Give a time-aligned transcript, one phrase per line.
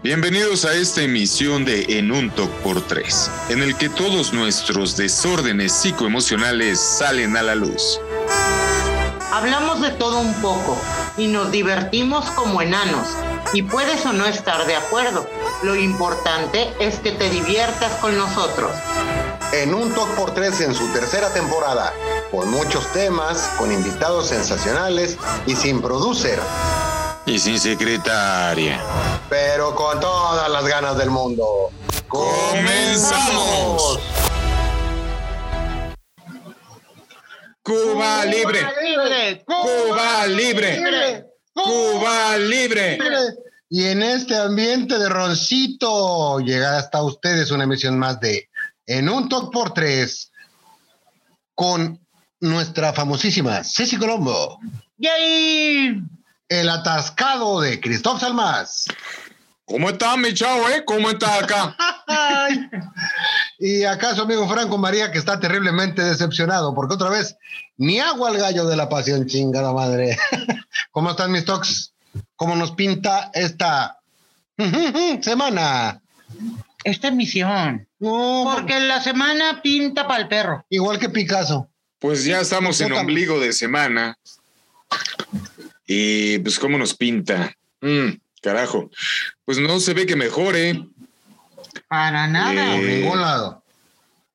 [0.00, 4.96] Bienvenidos a esta emisión de En un Talk por Tres, en el que todos nuestros
[4.96, 7.98] desórdenes psicoemocionales salen a la luz.
[9.32, 10.80] Hablamos de todo un poco
[11.16, 13.08] y nos divertimos como enanos.
[13.52, 15.28] Y puedes o no estar de acuerdo.
[15.64, 18.70] Lo importante es que te diviertas con nosotros.
[19.52, 21.92] En un Talk por Tres en su tercera temporada,
[22.30, 26.38] con muchos temas, con invitados sensacionales y sin producer.
[27.28, 28.80] Y sin secretaria.
[29.28, 31.70] Pero con todas las ganas del mundo.
[32.08, 34.00] ¡Comenzamos!
[37.62, 38.60] Cuba libre.
[38.82, 39.44] libre!
[39.44, 41.26] Cuba libre.
[41.52, 42.98] Cuba libre.
[43.68, 48.48] Y en este ambiente de roncito, llega hasta ustedes una emisión más de
[48.86, 50.32] En un Talk por Tres
[51.54, 52.00] con
[52.40, 54.58] nuestra famosísima Ceci Colombo,
[54.96, 56.00] ¡Yay!
[56.48, 58.86] El atascado de Cristóbal Salmas.
[59.64, 60.82] ¿Cómo está mi chavo, eh?
[60.84, 61.76] ¿Cómo está acá?
[63.60, 67.36] Y acá su amigo Franco María, que está terriblemente decepcionado, porque otra vez
[67.76, 70.16] ni agua al gallo de la pasión, chingada madre.
[70.92, 71.92] ¿Cómo están mis tocs?
[72.36, 73.98] ¿Cómo nos pinta esta
[75.22, 76.00] semana?
[76.84, 77.88] Esta emisión.
[77.98, 80.64] No, Porque la semana pinta para el perro.
[80.70, 81.68] igual que Picasso.
[81.98, 84.16] Pues ya estamos en ombligo de semana.
[85.90, 87.52] Y pues, ¿cómo nos pinta?
[87.80, 88.10] Mm,
[88.42, 88.90] carajo.
[89.44, 90.86] Pues no se ve que mejore,
[91.88, 92.76] Para nada.
[92.76, 93.62] Por Eh, ningún lado.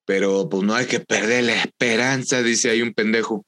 [0.05, 3.45] pero pues no hay que perder la esperanza, dice ahí un pendejo.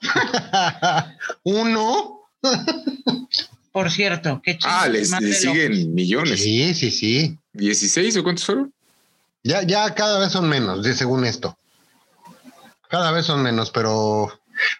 [1.44, 2.20] Uno.
[3.72, 4.70] Por cierto, qué chido.
[4.72, 6.42] Ah, les, siguen millones.
[6.42, 7.38] Sí, sí, sí.
[7.54, 8.72] ¿16 o cuántos fueron?
[9.42, 11.56] Ya, ya cada vez son menos, de- según esto.
[12.88, 14.30] Cada vez son menos, pero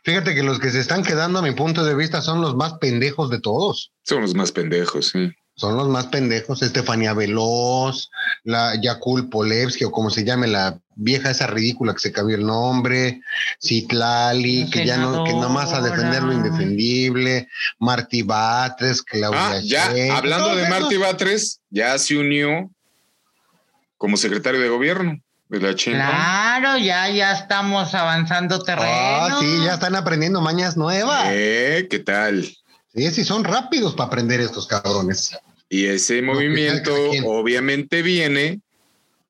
[0.04, 2.74] fíjate que los que se están quedando, a mi punto de vista, son los más
[2.74, 3.92] pendejos de todos.
[4.02, 5.32] Son los más pendejos, sí.
[5.54, 6.62] Son los más pendejos.
[6.62, 8.10] Estefanía Veloz,
[8.42, 12.46] la Yakul Polevsky, o como se llame la vieja esa ridícula que se cambió el
[12.46, 13.20] nombre,
[13.60, 19.50] Citlali, La que ya no, que nada más a defender lo indefendible, Martí Batres, Claudia
[19.50, 20.68] Ah, ya, hablando de.
[20.68, 22.70] Martí Batres, ya se unió
[23.98, 26.08] como secretario de gobierno de la China.
[26.08, 28.88] Claro, ya, ya estamos avanzando terreno.
[28.90, 31.26] Ah, sí, ya están aprendiendo mañas nuevas.
[31.28, 32.44] Eh, ¿Qué tal?
[32.94, 35.36] Sí, sí, son rápidos para aprender estos cabrones.
[35.68, 36.94] Y ese No, movimiento
[37.26, 38.60] obviamente viene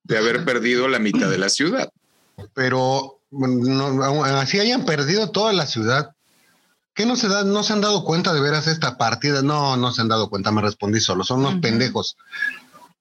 [0.05, 1.91] de haber perdido la mitad de la ciudad.
[2.55, 6.13] Pero no, así hayan perdido toda la ciudad.
[6.95, 9.43] ¿Qué no se da, no se han dado cuenta de veras esta partida?
[9.43, 12.17] No, no se han dado cuenta, me respondí solo, son unos pendejos.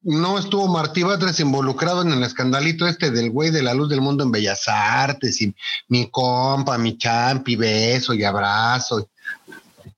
[0.04, 4.02] No estuvo Martí Batres involucrado en el escandalito este del güey de la luz del
[4.02, 5.54] mundo en Bellas Artes y
[5.90, 9.08] mi compa, mi champi, beso y abrazo.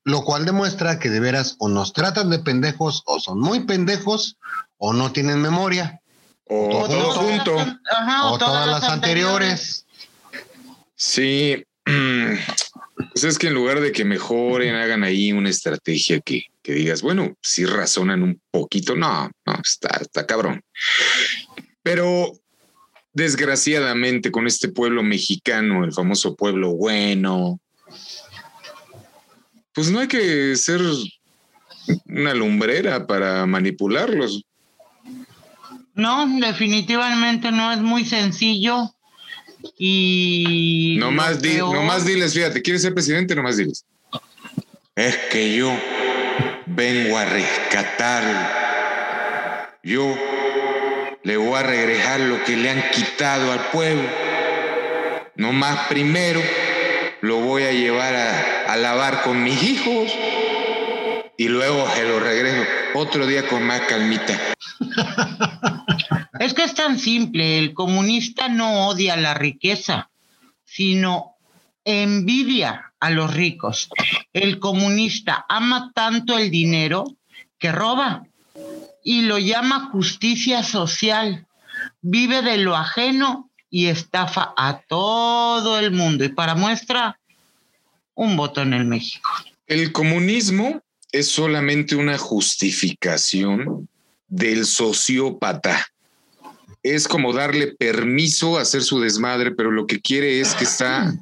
[0.04, 4.36] Lo cual demuestra que de veras o nos tratan de pendejos o son muy pendejos
[4.78, 6.02] o no tienen memoria.
[6.50, 7.58] O O todo junto.
[7.58, 9.86] Ajá, o todas las anteriores.
[10.96, 11.64] Sí.
[12.96, 17.02] Pues es que en lugar de que mejoren, hagan ahí una estrategia que, que digas,
[17.02, 20.62] bueno, si razonan un poquito, no, no, está, está cabrón.
[21.82, 22.32] Pero
[23.14, 27.60] desgraciadamente con este pueblo mexicano, el famoso pueblo bueno,
[29.74, 30.82] pues no hay que ser
[32.06, 34.44] una lumbrera para manipularlos.
[35.96, 38.94] No, definitivamente no es muy sencillo.
[39.78, 40.96] Y.
[41.00, 43.36] Nomás, lo di, peor- nomás diles, fíjate, ¿quieres ser presidente?
[43.36, 43.86] Nomás diles.
[44.96, 45.72] Es que yo
[46.66, 48.24] vengo a rescatar.
[49.84, 50.16] Yo
[51.24, 54.08] le voy a regresar lo que le han quitado al pueblo.
[55.36, 56.42] Nomás primero
[57.22, 60.12] lo voy a llevar a, a lavar con mis hijos
[61.38, 62.64] y luego se lo regreso
[62.94, 64.40] otro día con más calmita.
[66.40, 67.60] Es que es tan simple.
[67.60, 70.10] El comunista no odia la riqueza,
[70.64, 71.36] sino
[71.86, 73.90] envidia a los ricos.
[74.32, 77.06] El comunista ama tanto el dinero
[77.60, 78.26] que roba
[79.04, 81.46] y lo llama justicia social.
[82.02, 86.24] Vive de lo ajeno y estafa a todo el mundo.
[86.24, 87.20] Y para muestra,
[88.16, 89.30] un voto en el México.
[89.68, 93.90] El comunismo es solamente una justificación
[94.28, 95.88] del sociópata.
[96.84, 101.14] Es como darle permiso a hacer su desmadre, pero lo que quiere es que está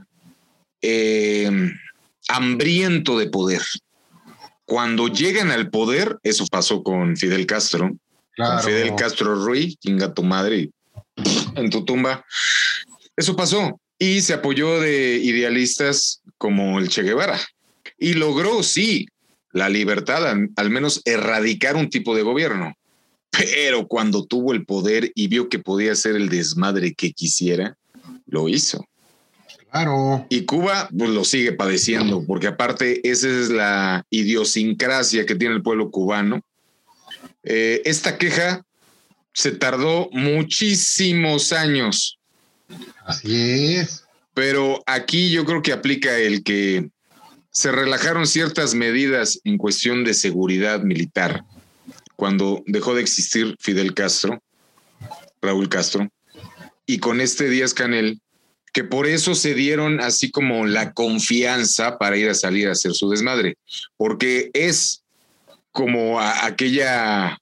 [0.81, 1.50] eh,
[2.28, 3.62] hambriento de poder.
[4.66, 7.92] Cuando llegan al poder, eso pasó con Fidel Castro,
[8.34, 8.56] Claro.
[8.56, 10.69] con Fidel Castro Ruiz, chinga tu madre
[11.56, 12.25] en tu tumba.
[13.16, 17.40] Eso pasó y se apoyó de idealistas como el Che Guevara
[17.98, 19.06] y logró, sí,
[19.52, 22.74] la libertad, al, al menos erradicar un tipo de gobierno.
[23.31, 27.78] Pero cuando tuvo el poder y vio que podía hacer el desmadre que quisiera,
[28.28, 28.86] lo hizo.
[29.72, 30.25] Claro.
[30.30, 35.63] Y Cuba pues, lo sigue padeciendo, porque aparte esa es la idiosincrasia que tiene el
[35.63, 36.42] pueblo cubano.
[37.44, 38.66] Eh, esta queja
[39.34, 42.19] se tardó muchísimos años.
[43.06, 44.04] Así es.
[44.34, 46.89] Pero aquí yo creo que aplica el que
[47.50, 51.45] se relajaron ciertas medidas en cuestión de seguridad militar
[52.21, 54.44] cuando dejó de existir Fidel Castro,
[55.41, 56.07] Raúl Castro,
[56.85, 58.21] y con este Díaz Canel,
[58.73, 62.94] que por eso se dieron así como la confianza para ir a salir a hacer
[62.94, 63.57] su desmadre,
[63.97, 65.01] porque es
[65.71, 67.39] como aquella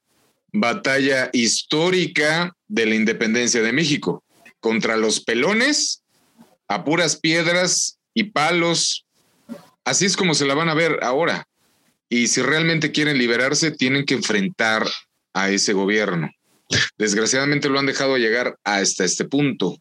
[0.54, 4.24] batalla histórica de la independencia de México
[4.62, 6.04] contra los pelones
[6.70, 9.06] a puras piedras y palos.
[9.84, 11.49] Así es como se la van a ver ahora.
[12.10, 14.88] Y si realmente quieren liberarse, tienen que enfrentar
[15.34, 16.32] a ese gobierno.
[16.98, 19.78] Desgraciadamente lo han dejado llegar hasta este punto.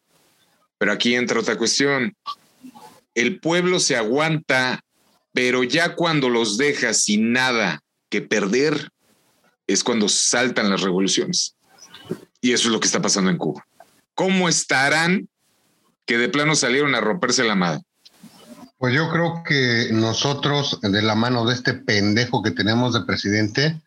[0.77, 2.15] Pero aquí entra otra cuestión.
[3.15, 4.81] El pueblo se aguanta,
[5.33, 8.89] pero ya cuando los deja sin nada que perder,
[9.67, 11.55] es cuando saltan las revoluciones.
[12.41, 13.65] Y eso es lo que está pasando en Cuba.
[14.15, 15.29] ¿Cómo estarán
[16.05, 17.81] que de plano salieron a romperse la madre?
[18.79, 23.81] Pues yo creo que nosotros, de la mano de este pendejo que tenemos de presidente,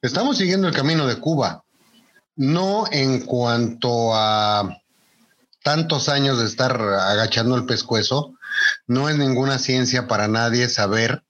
[0.00, 1.62] estamos siguiendo el camino de Cuba.
[2.36, 4.80] No en cuanto a
[5.62, 8.32] tantos años de estar agachando el pescuezo,
[8.86, 11.22] no es ninguna ciencia para nadie saber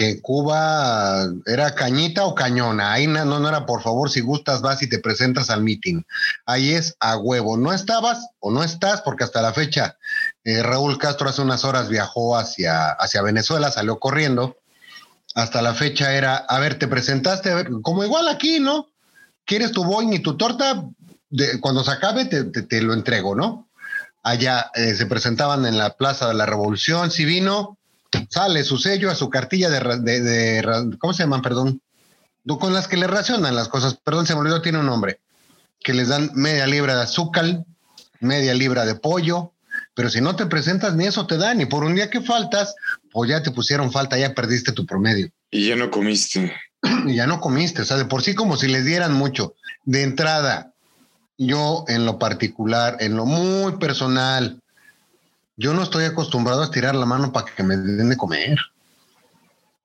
[0.00, 2.90] que Cuba era cañita o cañona.
[2.90, 6.04] Ahí no, no era, por favor, si gustas, vas y te presentas al meeting.
[6.46, 7.58] Ahí es a huevo.
[7.58, 9.98] No estabas o no estás, porque hasta la fecha
[10.42, 14.56] eh, Raúl Castro hace unas horas viajó hacia, hacia Venezuela, salió corriendo.
[15.34, 18.86] Hasta la fecha era, a ver, te presentaste, a ver, como igual aquí, ¿no?
[19.44, 20.82] ¿Quieres tu boing y tu torta?
[21.28, 23.68] De, cuando se acabe, te, lo entrego, ¿no?
[24.22, 27.76] Allá eh, se presentaban en la Plaza de la Revolución, si vino,
[28.28, 31.42] sale su sello a su cartilla de, ¿cómo se llaman?
[31.42, 31.80] Perdón.
[32.58, 35.20] Con las que le racionan las cosas, perdón, se me olvidó, tiene un nombre,
[35.80, 37.64] que les dan media libra de azúcar,
[38.18, 39.52] media libra de pollo,
[39.94, 42.74] pero si no te presentas ni eso te dan, y por un día que faltas,
[43.12, 45.30] pues ya te pusieron falta, ya perdiste tu promedio.
[45.50, 46.52] Y ya no comiste.
[47.06, 49.54] Y ya no comiste, o sea, de por sí como si les dieran mucho.
[49.84, 50.72] De entrada,
[51.36, 54.59] yo en lo particular, en lo muy personal,
[55.60, 58.58] yo no estoy acostumbrado a estirar la mano para que me den de comer.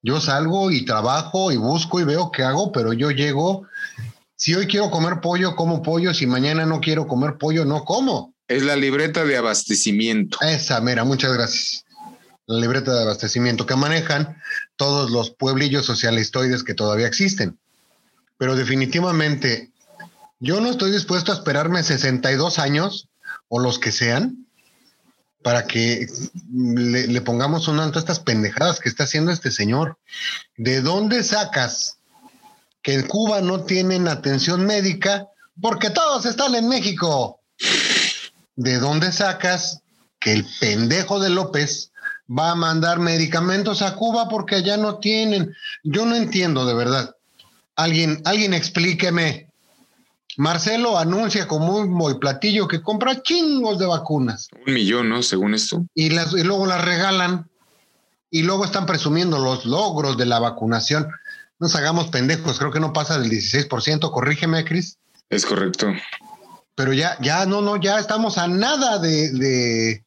[0.02, 3.68] Yo salgo y trabajo y busco y veo qué hago, pero yo llego.
[4.38, 6.14] Si hoy quiero comer pollo, como pollo.
[6.14, 8.34] Si mañana no quiero comer pollo, no como.
[8.48, 10.38] Es la libreta de abastecimiento.
[10.42, 11.84] Esa, mira, muchas gracias.
[12.46, 14.38] La libreta de abastecimiento que manejan
[14.78, 17.60] todos los pueblillos socialistoides que todavía existen.
[18.38, 19.72] Pero definitivamente,
[20.40, 23.10] yo no estoy dispuesto a esperarme 62 años
[23.50, 24.45] o los que sean
[25.46, 26.08] para que
[26.52, 30.00] le, pongamos un alto a estas pendejadas que está haciendo este señor.
[30.58, 32.00] ¿De dónde sacas
[32.82, 35.28] que en Cuba no tienen atención médica?
[35.62, 37.42] Porque todos están en México.
[38.56, 39.82] ¿De dónde sacas
[40.20, 41.92] que el pendejo de López
[42.28, 45.56] va a mandar medicamentos a Cuba porque allá no tienen?
[45.84, 47.16] Yo no entiendo de verdad.
[47.76, 49.52] Alguien, alguien explíqueme.
[50.38, 54.50] Marcelo anuncia como un muy platillo que compra chingos de vacunas.
[54.66, 55.24] Un millón, ¿no?
[55.24, 55.86] Según esto.
[55.94, 57.50] Y, las, y luego las regalan
[58.30, 61.08] y luego están presumiendo los logros de la vacunación.
[61.60, 64.98] Nos hagamos pendejos, creo que no pasa del 16%, corrígeme, Cris.
[65.30, 65.94] Es correcto.
[66.76, 70.06] Pero ya, ya, no, no, ya estamos a nada de, de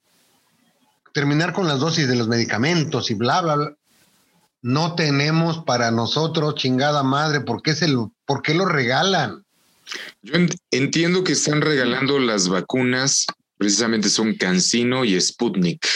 [1.15, 3.75] terminar con las dosis de los medicamentos y bla, bla, bla.
[4.61, 9.45] No tenemos para nosotros, chingada madre, ¿por qué, se lo, ¿por qué lo regalan?
[10.23, 10.35] Yo
[10.71, 13.27] entiendo que están regalando las vacunas,
[13.57, 15.87] precisamente son Cancino y Sputnik,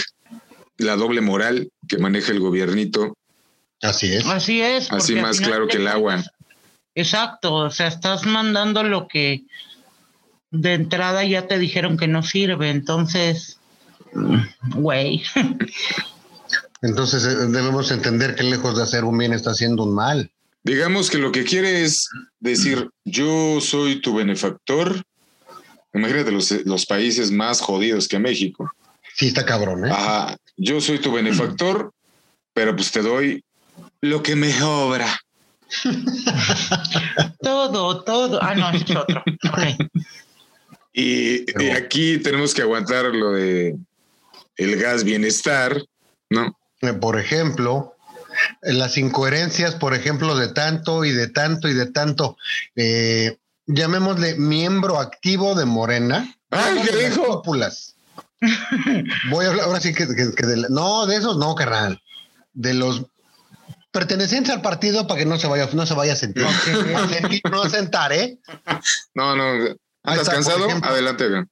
[0.78, 3.16] la doble moral que maneja el gobiernito.
[3.82, 4.26] Así es.
[4.26, 4.90] Así es.
[4.92, 6.22] Así más claro que el agua.
[6.94, 9.44] Exacto, o sea, estás mandando lo que
[10.50, 13.58] de entrada ya te dijeron que no sirve, entonces,
[14.74, 15.22] güey.
[16.82, 20.30] Entonces eh, debemos entender que lejos de hacer un bien está haciendo un mal.
[20.64, 25.02] Digamos que lo que quiere es decir, yo soy tu benefactor.
[25.92, 28.72] Imagínate los, países más jodidos que México.
[29.14, 29.90] Sí, está cabrón, ¿eh?
[29.90, 31.92] Ajá, yo soy tu benefactor,
[32.54, 33.44] pero pues te doy
[34.00, 35.20] lo que me obra.
[37.42, 38.42] todo, todo.
[38.42, 39.22] Ah, no, es otro.
[40.92, 43.76] Y, y, aquí tenemos que aguantar lo de
[44.56, 45.82] el gas bienestar,
[46.30, 46.58] ¿no?
[47.00, 47.91] Por ejemplo,
[48.62, 52.36] las incoherencias, por ejemplo, de tanto y de tanto y de tanto.
[52.76, 56.34] Eh, llamémosle miembro activo de Morena.
[56.50, 57.26] Ay, ¿qué de las dijo?
[57.42, 57.94] cúpulas.
[59.30, 62.00] Voy a hablar, ahora sí que, que- que de la- no, de esos no, carnal.
[62.52, 63.02] De los
[63.92, 66.44] pertenecientes al partido para que no se vaya, no se vaya a sentir.
[66.96, 68.38] A sentir, no a sentar, ¿eh?
[69.14, 69.54] No, no.
[69.66, 70.66] ¿Estás está, cansado?
[70.66, 70.90] ejemplo.
[70.90, 71.48] Adelante, vean.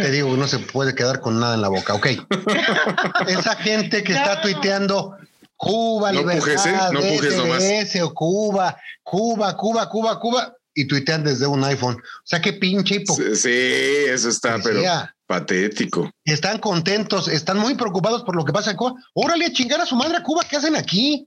[0.00, 2.06] Te digo, no se puede quedar con nada en la boca, ok.
[3.28, 5.16] Esa gente que está tuiteando
[5.58, 6.76] Cuba, No libertad, pujes, ¿eh?
[6.92, 7.62] No pujes nomás.
[7.62, 11.96] DSDS o Cuba, Cuba, Cuba, Cuba, Cuba, y tuitean desde un iPhone.
[11.96, 13.34] O sea, qué pinche hipocresía.
[13.34, 14.80] Sí, sí, eso está, pero
[15.26, 16.10] patético.
[16.24, 18.94] Están contentos, están muy preocupados por lo que pasa en Cuba.
[19.14, 21.26] Órale, a chingar a su madre a Cuba, ¿qué hacen aquí?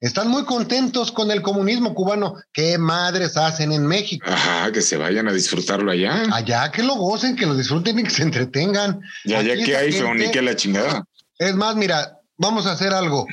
[0.00, 2.34] Están muy contentos con el comunismo cubano.
[2.52, 4.24] ¿Qué madres hacen en México?
[4.30, 6.22] Ajá, que se vayan a disfrutarlo allá.
[6.32, 9.00] Allá que lo gocen, que lo disfruten y que se entretengan.
[9.24, 11.04] Y allá Aquí que hay, gente- ni que la chingada.
[11.38, 13.26] Es más, mira, vamos a hacer algo.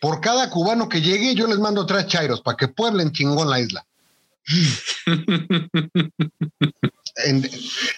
[0.00, 3.60] Por cada cubano que llegue, yo les mando tres chairos para que pueblen chingón la
[3.60, 3.84] isla.
[7.24, 7.50] En-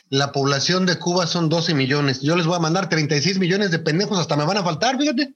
[0.09, 2.23] la población de Cuba son 12 millones.
[2.23, 5.35] Yo les voy a mandar 36 millones de pendejos, hasta me van a faltar, fíjate.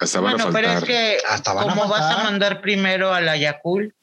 [0.00, 0.82] Hasta van Bueno, a pero faltar.
[0.82, 3.94] es que Hasta van a como vas a mandar primero a la Yakul,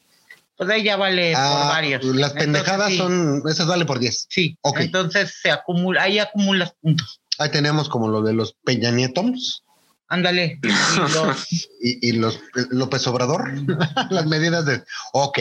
[0.57, 2.03] pues ahí ya vale por Ah, varios.
[2.05, 4.27] las Entonces, pendejadas sí, son, esas vale por 10.
[4.29, 4.79] Sí, Ok.
[4.81, 7.19] entonces se acumula, ahí acumulas puntos.
[7.39, 9.63] Ahí tenemos como lo de los Peña Nietos
[10.12, 10.60] Ándale.
[11.82, 13.50] y los- los López Obrador,
[14.10, 14.84] las medidas de...
[15.13, 15.39] Ok,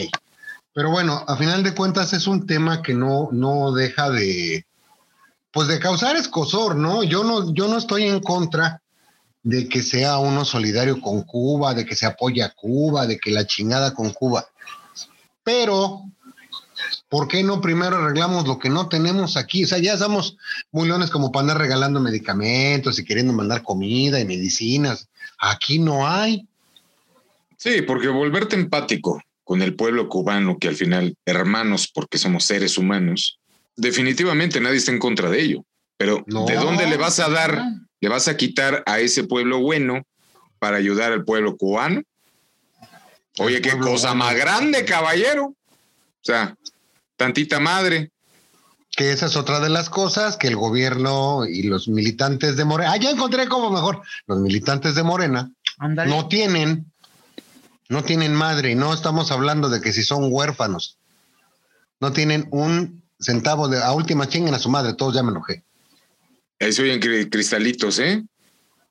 [0.72, 4.64] pero bueno, a final de cuentas es un tema que no, no deja de,
[5.50, 7.02] pues de causar escosor, ¿no?
[7.02, 8.80] Yo no, yo no estoy en contra
[9.42, 13.32] de que sea uno solidario con Cuba, de que se apoye a Cuba, de que
[13.32, 14.46] la chingada con Cuba.
[15.42, 16.02] Pero,
[17.08, 19.64] ¿por qué no primero arreglamos lo que no tenemos aquí?
[19.64, 20.36] O sea, ya somos
[20.72, 25.08] muy leones como para andar regalando medicamentos y queriendo mandar comida y medicinas.
[25.38, 26.46] Aquí no hay.
[27.56, 32.78] Sí, porque volverte empático con el pueblo cubano, que al final, hermanos, porque somos seres
[32.78, 33.38] humanos,
[33.76, 35.64] definitivamente nadie está en contra de ello.
[35.96, 36.46] Pero No.
[36.46, 37.62] ¿de dónde le vas a dar,
[38.00, 40.02] le vas a quitar a ese pueblo bueno
[40.58, 42.02] para ayudar al pueblo cubano?
[43.38, 45.46] Oye, qué cosa más grande, caballero.
[45.46, 45.56] O
[46.22, 46.56] sea,
[47.20, 48.10] tantita madre.
[48.96, 52.90] Que esa es otra de las cosas que el gobierno y los militantes de Morena,
[52.92, 55.48] ah, ya encontré como mejor, los militantes de Morena
[56.08, 56.90] no tienen,
[57.88, 60.96] no tienen madre y no estamos hablando de que si son huérfanos,
[62.00, 65.62] no tienen un centavo de, a última chinguen a su madre, todos ya me enojé.
[66.58, 68.24] Ahí se oyen cri- cristalitos, ¿eh?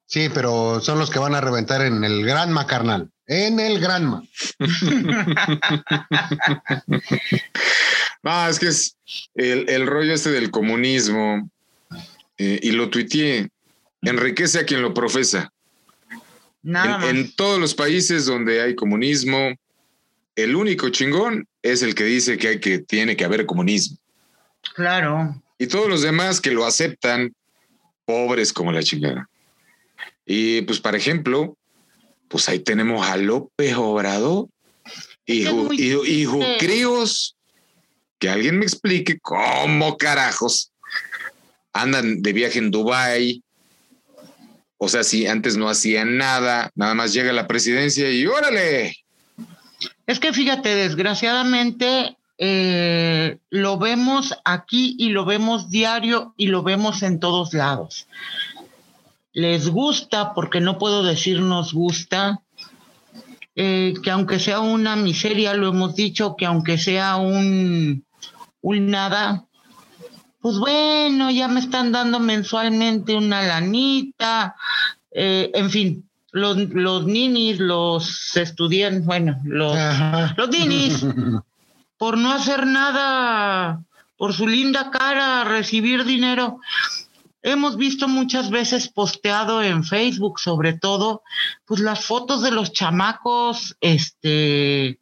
[0.05, 3.11] Sí, pero son los que van a reventar en el Granma, carnal.
[3.27, 4.23] En el Granma.
[8.23, 8.97] No, es que es
[9.35, 11.49] el, el rollo este del comunismo,
[12.37, 13.49] eh, y lo tuiteé,
[14.01, 15.51] enriquece a quien lo profesa.
[16.61, 17.09] Nada En, más.
[17.09, 19.55] en todos los países donde hay comunismo,
[20.35, 23.97] el único chingón es el que dice que, hay que tiene que haber comunismo.
[24.75, 25.41] Claro.
[25.57, 27.33] Y todos los demás que lo aceptan,
[28.05, 29.29] pobres como la chingada.
[30.25, 31.57] Y pues, por ejemplo,
[32.27, 34.47] pues ahí tenemos a López Obrador
[35.25, 36.25] y, y, y triste.
[36.25, 37.35] jucríos.
[38.19, 40.71] Que alguien me explique cómo carajos
[41.73, 43.43] andan de viaje en Dubái.
[44.77, 48.95] O sea, si antes no hacían nada, nada más llega la presidencia y órale.
[50.07, 57.03] Es que fíjate, desgraciadamente eh, lo vemos aquí y lo vemos diario y lo vemos
[57.03, 58.07] en todos lados.
[59.33, 62.41] Les gusta, porque no puedo decir nos gusta,
[63.55, 68.05] eh, que aunque sea una miseria, lo hemos dicho, que aunque sea un,
[68.61, 69.45] un nada,
[70.41, 74.55] pues bueno, ya me están dando mensualmente una lanita,
[75.11, 80.33] eh, en fin, los, los ninis, los estudiantes, bueno, los, Ajá.
[80.37, 81.05] los ninis,
[81.97, 83.83] por no hacer nada,
[84.17, 86.59] por su linda cara, recibir dinero.
[87.41, 91.23] Hemos visto muchas veces posteado en Facebook, sobre todo,
[91.65, 94.98] pues las fotos de los chamacos, este,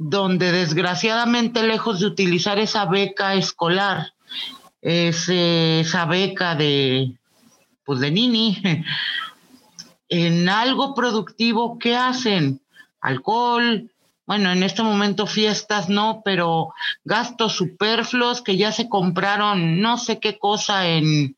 [0.00, 4.12] donde desgraciadamente lejos de utilizar esa beca escolar,
[4.80, 7.14] esa beca de,
[7.84, 8.62] pues de nini,
[10.08, 12.60] en algo productivo, ¿qué hacen?
[13.00, 13.90] Alcohol,
[14.24, 16.72] bueno, en este momento fiestas no, pero
[17.04, 21.34] gastos superfluos que ya se compraron no sé qué cosa en,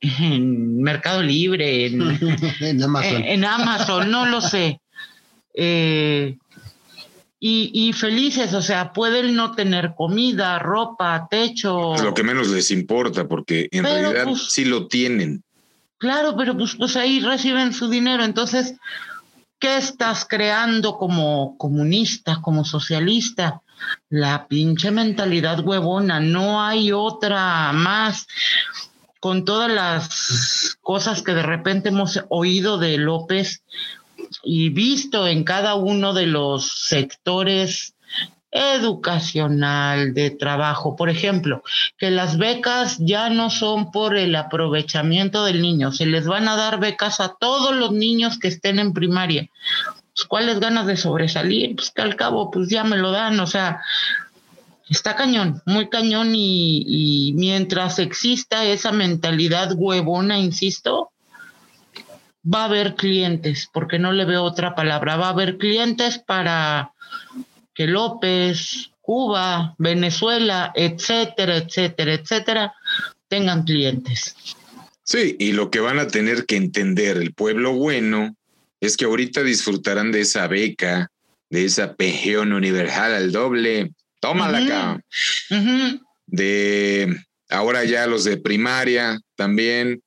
[0.00, 2.18] en Mercado Libre, en,
[2.60, 3.14] en Amazon.
[3.14, 4.80] en, en Amazon, no lo sé.
[5.54, 6.36] Eh,
[7.42, 11.96] y, y felices, o sea, pueden no tener comida, ropa, techo.
[11.96, 15.42] Lo que menos les importa, porque en Pero, realidad pues, sí lo tienen.
[15.96, 18.24] Claro, pero pues, pues ahí reciben su dinero.
[18.24, 18.74] Entonces,
[19.58, 23.62] ¿qué estás creando como comunista, como socialista?
[24.10, 28.26] La pinche mentalidad huevona, no hay otra más.
[29.18, 33.62] Con todas las cosas que de repente hemos oído de López
[34.42, 37.94] y visto en cada uno de los sectores
[38.50, 40.96] educacional, de trabajo.
[40.96, 41.62] Por ejemplo,
[41.98, 46.56] que las becas ya no son por el aprovechamiento del niño, se les van a
[46.56, 49.48] dar becas a todos los niños que estén en primaria.
[50.14, 51.76] Pues, ¿Cuáles ganas de sobresalir?
[51.76, 53.80] Pues que al cabo, pues ya me lo dan, o sea,
[54.88, 61.09] está cañón, muy cañón y, y mientras exista esa mentalidad huevona, insisto,
[62.42, 66.92] va a haber clientes, porque no le veo otra palabra, va a haber clientes para
[67.74, 72.74] que López, Cuba, Venezuela, etcétera, etcétera, etcétera,
[73.28, 74.34] tengan clientes.
[75.02, 78.36] Sí, y lo que van a tener que entender el pueblo bueno
[78.80, 81.10] es que ahorita disfrutarán de esa beca,
[81.50, 83.92] de esa pensión universal al doble.
[84.20, 85.00] Tómala acá.
[86.26, 87.16] De
[87.48, 90.02] ahora ya los de primaria también.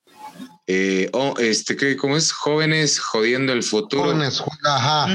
[0.75, 2.32] Eh, oh, este, ¿qué, ¿cómo es?
[2.32, 4.06] Jóvenes jodiendo el futuro.
[4.06, 5.08] Jóvenes, ajá.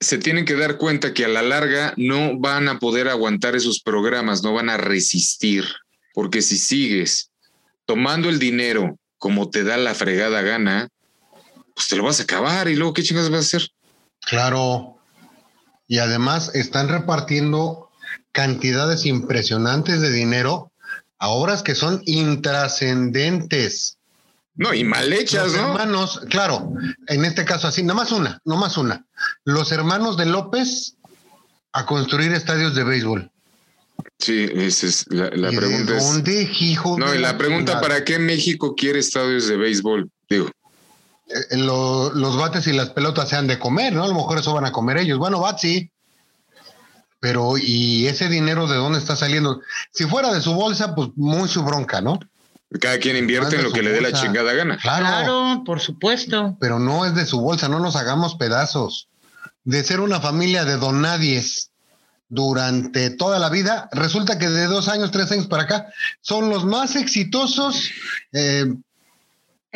[0.00, 3.80] se tienen que dar cuenta que a la larga no van a poder aguantar esos
[3.80, 5.64] programas, no van a resistir,
[6.12, 7.30] porque si sigues
[7.86, 10.88] tomando el dinero como te da la fregada gana,
[11.76, 13.68] pues te lo vas a acabar y luego qué chingas vas a hacer.
[14.22, 14.98] Claro.
[15.86, 17.90] Y además están repartiendo
[18.32, 20.72] cantidades impresionantes de dinero
[21.18, 23.96] a obras que son intrascendentes.
[24.54, 25.68] No, y mal hechas, Los ¿no?
[25.68, 26.72] hermanos, claro,
[27.06, 29.06] en este caso así, nada más una, no más una.
[29.44, 30.96] Los hermanos de López
[31.72, 33.30] a construir estadios de béisbol.
[34.18, 35.96] Sí, esa es la, la ¿Y de pregunta.
[35.96, 36.98] es, ¿Dónde, hijo?
[36.98, 37.80] no, de y la pregunta, chingada?
[37.80, 40.10] ¿para qué México quiere estadios de béisbol?
[40.28, 40.50] Digo,
[41.30, 44.02] Eh, lo- los bates y las pelotas sean de comer, ¿no?
[44.04, 45.18] A lo mejor eso van a comer ellos.
[45.18, 45.90] Bueno, bat sí.
[47.20, 49.60] Pero, ¿y ese dinero de dónde está saliendo?
[49.92, 52.18] Si fuera de su bolsa, pues muy su bronca, ¿no?
[52.80, 54.76] cada quien invierte en lo que le dé la chingada gana.
[54.76, 56.54] Claro, Claro, por supuesto.
[56.60, 59.08] pero no es de su bolsa, no nos hagamos pedazos.
[59.64, 61.70] De ser una familia de donadies
[62.28, 65.86] durante toda la vida, resulta que de dos años, tres años para acá,
[66.20, 67.90] son los más exitosos.
[68.32, 68.66] eh,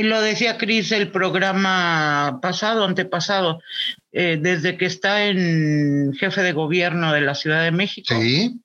[0.02, 3.60] Lo decía Cris el programa pasado, antepasado,
[4.12, 8.14] eh, desde que está en jefe de gobierno de la Ciudad de México.
[8.20, 8.60] Sí,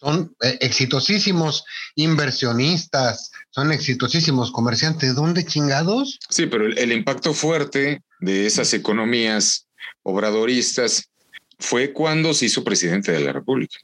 [0.00, 1.64] son eh, exitosísimos
[1.96, 5.14] inversionistas, son exitosísimos comerciantes.
[5.14, 6.18] ¿Dónde chingados?
[6.28, 9.66] Sí, pero el, el impacto fuerte de esas economías
[10.02, 11.10] obradoristas
[11.58, 13.78] fue cuando se hizo presidente de la República.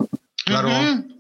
[0.45, 0.71] Claro.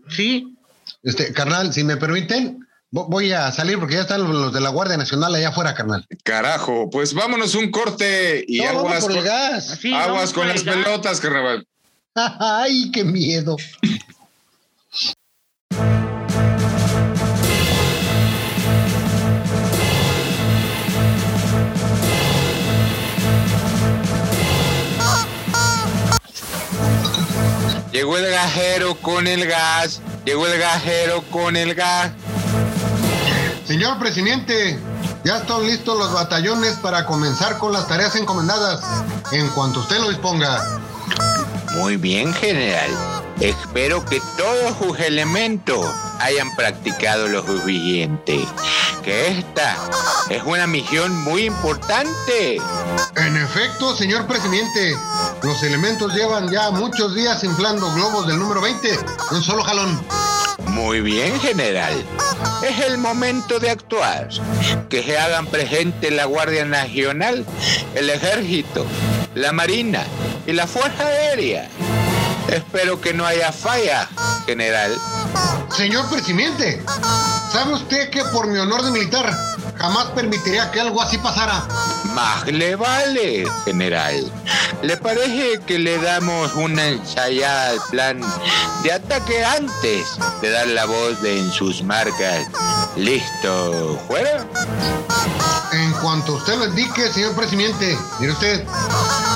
[0.09, 0.55] Sí.
[1.03, 4.97] Este, carnal, si me permiten, voy a salir porque ya están los- de la Guardia
[4.97, 6.07] Nacional allá afuera, carnal.
[6.23, 9.79] Carajo, pues vámonos un corte y No, aguas, con, gas.
[9.81, 10.77] Sí, aguas con las gas.
[10.77, 11.67] pelotas, carnaval.
[12.15, 13.57] Ay, qué miedo.
[27.93, 32.11] Llegó el gajero con el gas, llegó el gajero con el gas.
[33.66, 34.79] Señor presidente,
[35.24, 38.83] ya están listos los batallones para comenzar con las tareas encomendadas
[39.33, 40.62] en cuanto usted lo disponga.
[41.77, 42.90] Muy bien, general.
[43.40, 48.46] Espero que todos sus elementos hayan practicado lo suficiente.
[49.03, 49.77] Que esta
[50.29, 52.61] es una misión muy importante.
[53.16, 54.94] En efecto, señor presidente,
[55.42, 58.98] los elementos llevan ya muchos días inflando globos del número 20 de
[59.37, 60.34] un solo jalón.
[60.75, 61.95] Muy bien, general.
[62.69, 64.29] Es el momento de actuar.
[64.91, 67.47] Que se hagan presente la Guardia Nacional,
[67.95, 68.85] el Ejército,
[69.37, 70.03] la Marina
[70.49, 71.69] y la Fuerza Aérea.
[72.49, 74.09] Espero que no haya falla,
[74.47, 74.93] general.
[75.77, 76.83] Señor presidente,
[77.53, 81.67] ¿sabe usted que por mi honor de militar jamás permitiría que algo así pasara?
[82.15, 84.31] Más le vale, general.
[84.83, 88.21] ¿Le parece que le damos una ensayada al plan
[88.83, 90.07] de ataque antes
[90.41, 92.47] de dar la voz de en sus marcas?
[92.97, 93.99] ¿Listo?
[94.07, 94.47] ¿Fuera?
[95.73, 98.65] En cuanto usted lo indique, señor presidente, mire usted,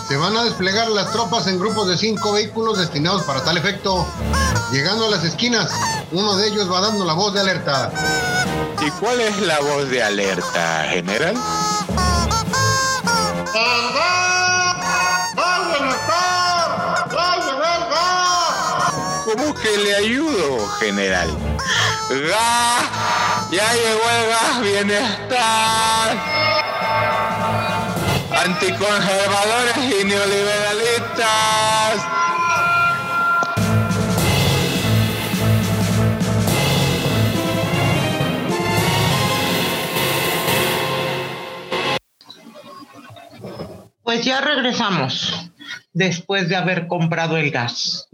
[0.07, 4.07] se van a desplegar las tropas en grupos de cinco vehículos destinados para tal efecto.
[4.71, 5.71] Llegando a las esquinas,
[6.13, 7.91] uno de ellos va dando la voz de alerta.
[8.81, 11.35] ¿Y cuál es la voz de alerta, general?
[19.25, 21.29] ¿Cómo que le ayudo, general?
[22.09, 22.83] ¡Gas!
[23.51, 26.17] ¡Ya llegó el gas bienestar!
[28.45, 31.97] Anticonservadores y neoliberalistas,
[44.09, 45.51] Pues ya regresamos
[45.93, 48.09] después de haber comprado el gas.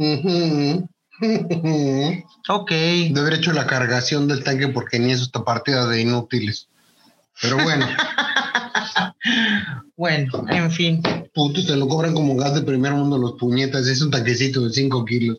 [2.48, 2.70] Ok.
[2.70, 6.66] De haber hecho la cargación del tanque porque ni eso está partida de inútiles.
[7.40, 7.86] Pero bueno,
[9.96, 11.00] Bueno, en fin.
[11.32, 13.86] putos, te lo cobran como gas de primer mundo los puñetas.
[13.86, 15.38] Es un tanquecito de 5 kilos.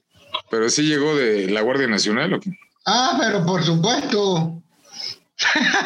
[0.50, 2.52] Pero sí llegó de la Guardia Nacional o qué?
[2.86, 4.64] Ah, pero por supuesto.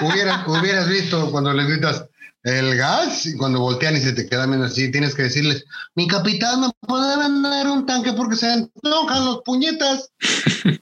[0.02, 2.06] hubieras, hubieras visto cuando les gritas
[2.44, 6.08] el gas y cuando voltean y se te quedan viendo así, tienes que decirles, mi
[6.08, 10.10] capitán, ¿me puede vender un tanque porque se enojan los puñetas?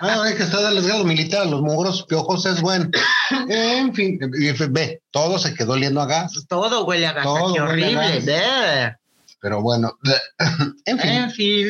[0.00, 2.90] Ah, hay que estar darles grado militar a los mugrosos piojos, es bueno.
[3.48, 4.18] En fin,
[4.70, 6.32] ve, todo se quedó oliendo a gas.
[6.48, 7.24] Todo huele a gas.
[7.24, 8.20] Todo qué horrible.
[8.20, 8.96] gas.
[9.40, 9.92] Pero bueno,
[10.86, 11.68] en fin, En fin.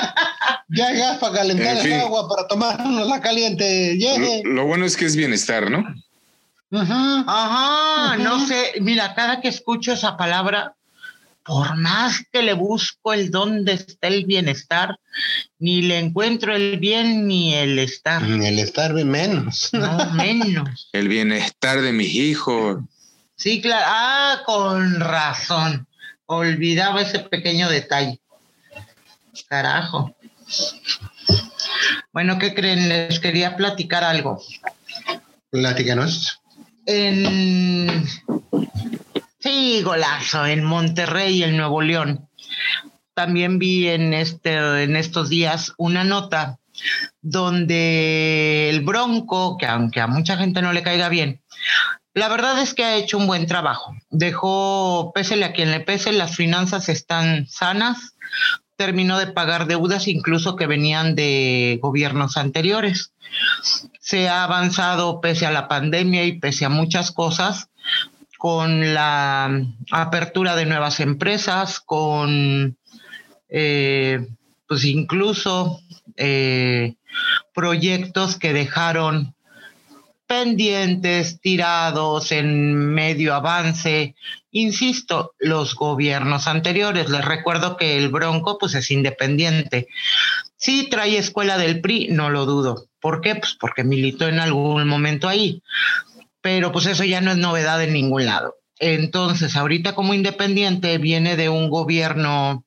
[0.70, 1.92] ya hay gas para calentar En fin.
[1.92, 3.96] el agua, para tomarnos la caliente.
[3.96, 4.42] Llegue.
[4.44, 5.84] Lo, lo bueno es que es bienestar, ¿no?
[6.70, 8.74] Ajá, no sé.
[8.80, 10.74] Mira, cada que escucho esa palabra,
[11.44, 14.98] por más que le busco el dónde está el bienestar,
[15.58, 18.22] ni le encuentro el bien ni el estar.
[18.22, 19.70] Ni el estar bien menos.
[19.72, 20.88] No menos.
[20.92, 22.82] El bienestar de mis hijos.
[23.36, 23.84] Sí, claro.
[23.86, 25.86] Ah, con razón.
[26.26, 28.20] Olvidaba ese pequeño detalle.
[29.48, 30.16] Carajo.
[32.12, 32.88] Bueno, ¿qué creen?
[32.88, 34.40] Les quería platicar algo.
[35.50, 36.40] Platícanos.
[36.86, 38.06] En.
[39.38, 42.28] Sí, golazo, en Monterrey, en Nuevo León.
[43.14, 46.58] También vi en, este, en estos días una nota
[47.20, 51.42] donde el Bronco, que aunque a mucha gente no le caiga bien,
[52.14, 53.94] la verdad es que ha hecho un buen trabajo.
[54.10, 58.14] Dejó, pésele a quien le pese, las finanzas están sanas.
[58.76, 63.12] Terminó de pagar deudas incluso que venían de gobiernos anteriores.
[64.00, 67.68] Se ha avanzado pese a la pandemia y pese a muchas cosas
[68.38, 72.76] con la apertura de nuevas empresas, con
[73.48, 74.26] eh,
[74.68, 75.80] pues incluso
[76.16, 76.94] eh,
[77.54, 79.33] proyectos que dejaron
[80.26, 84.14] pendientes, tirados en medio avance.
[84.50, 89.88] Insisto, los gobiernos anteriores, les recuerdo que el Bronco pues es independiente.
[90.56, 92.88] Sí trae escuela del PRI, no lo dudo.
[93.00, 93.34] ¿Por qué?
[93.34, 95.62] Pues porque militó en algún momento ahí.
[96.40, 98.56] Pero pues eso ya no es novedad en ningún lado.
[98.78, 102.64] Entonces, ahorita como independiente viene de un gobierno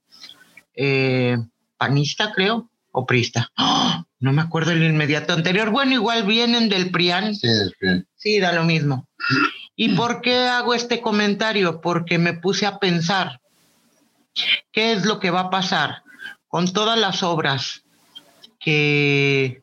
[0.74, 1.38] eh,
[1.78, 3.52] panista, creo, o prista.
[3.58, 4.07] ¡Ah!
[4.20, 5.70] No me acuerdo el inmediato anterior.
[5.70, 7.36] Bueno, igual vienen del PRIAN.
[7.36, 8.08] Sí, es bien.
[8.16, 9.08] Sí, da lo mismo.
[9.76, 11.82] ¿Y por qué hago este comentario?
[11.82, 13.40] Porque me puse a pensar
[14.72, 16.02] qué es lo que va a pasar
[16.48, 17.84] con todas las obras
[18.60, 19.62] que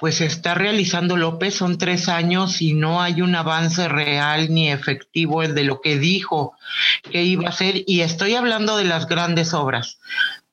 [0.00, 1.54] pues está realizando López.
[1.54, 6.54] Son tres años y no hay un avance real ni efectivo de lo que dijo
[7.10, 7.82] que iba a hacer.
[7.86, 9.98] Y estoy hablando de las grandes obras.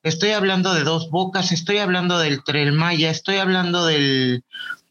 [0.08, 4.42] Estoy hablando de Dos Bocas, estoy hablando del Tren Maya, estoy hablando del,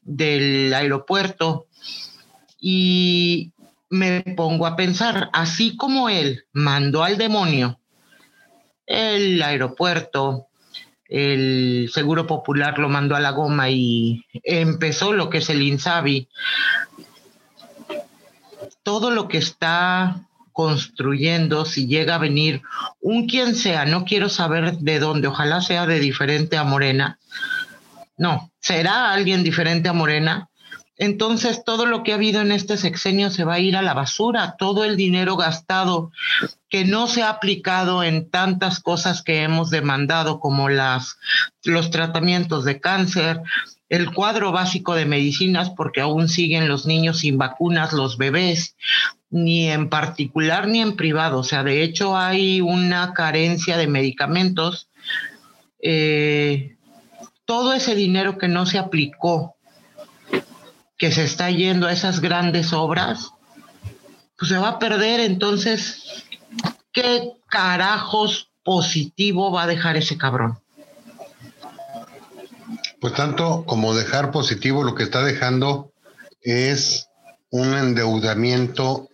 [0.04, 1.66] del aeropuerto.
[2.62, 3.52] Y
[3.90, 7.80] me pongo a pensar, así como él mandó al demonio
[8.86, 10.50] el aeropuerto,
[11.10, 16.30] el Seguro Popular lo mandó a la goma y empezó lo que es el INSABI,
[18.84, 20.27] todo lo que está
[20.58, 22.64] construyendo, si llega a venir
[23.00, 27.20] un quien sea, no quiero saber de dónde, ojalá sea de diferente a Morena,
[28.18, 30.50] no, será alguien diferente a Morena,
[30.96, 33.94] entonces todo lo que ha habido en este sexenio se va a ir a la
[33.94, 36.12] basura, todo el dinero gastado
[36.70, 41.18] que no se ha aplicado en tantas cosas que hemos demandado como las
[41.66, 43.44] los tratamientos de cáncer,
[43.90, 48.76] el cuadro básico de medicinas porque aún siguen los niños sin vacunas, los bebés,
[49.30, 54.90] ni en particular ni en privado, o sea, de hecho hay una carencia de medicamentos.
[55.82, 56.76] Eh,
[57.46, 59.56] todo ese dinero que no se aplicó
[60.98, 63.32] que se está yendo a esas grandes obras,
[64.38, 65.20] pues se va a perder.
[65.20, 66.26] Entonces,
[66.92, 70.60] ¿qué carajos positivo va a dejar ese cabrón?
[73.08, 75.94] Pues tanto como dejar positivo lo que está dejando
[76.42, 77.08] es
[77.52, 79.08] un endeudamiento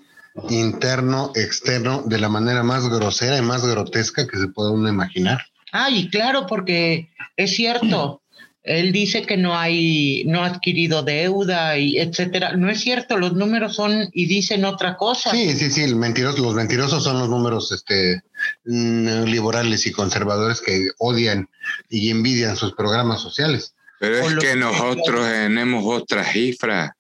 [0.50, 5.44] interno, externo, de la manera más grosera y más grotesca que se pueda uno imaginar.
[5.72, 8.24] Ah, y claro, porque es cierto.
[8.64, 12.56] Él dice que no hay, no ha adquirido deuda y etcétera.
[12.56, 15.30] No es cierto, los números son y dicen otra cosa.
[15.30, 18.24] Sí, sí, sí, mentiroso, los mentirosos son los números este,
[18.64, 21.48] liberales y conservadores que odian
[21.92, 23.76] y envidian sus programas sociales.
[24.04, 26.94] Pero es que que- nosotros tenemos otra cifra.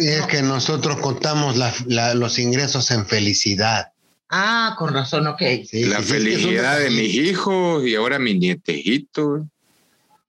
[0.00, 3.92] Y es que nosotros contamos la- la- los ingresos en felicidad.
[4.28, 5.40] Ah, con razón, ok.
[5.70, 9.46] Sí, la sí, felicidad de mis hijos y ahora mi nietejito.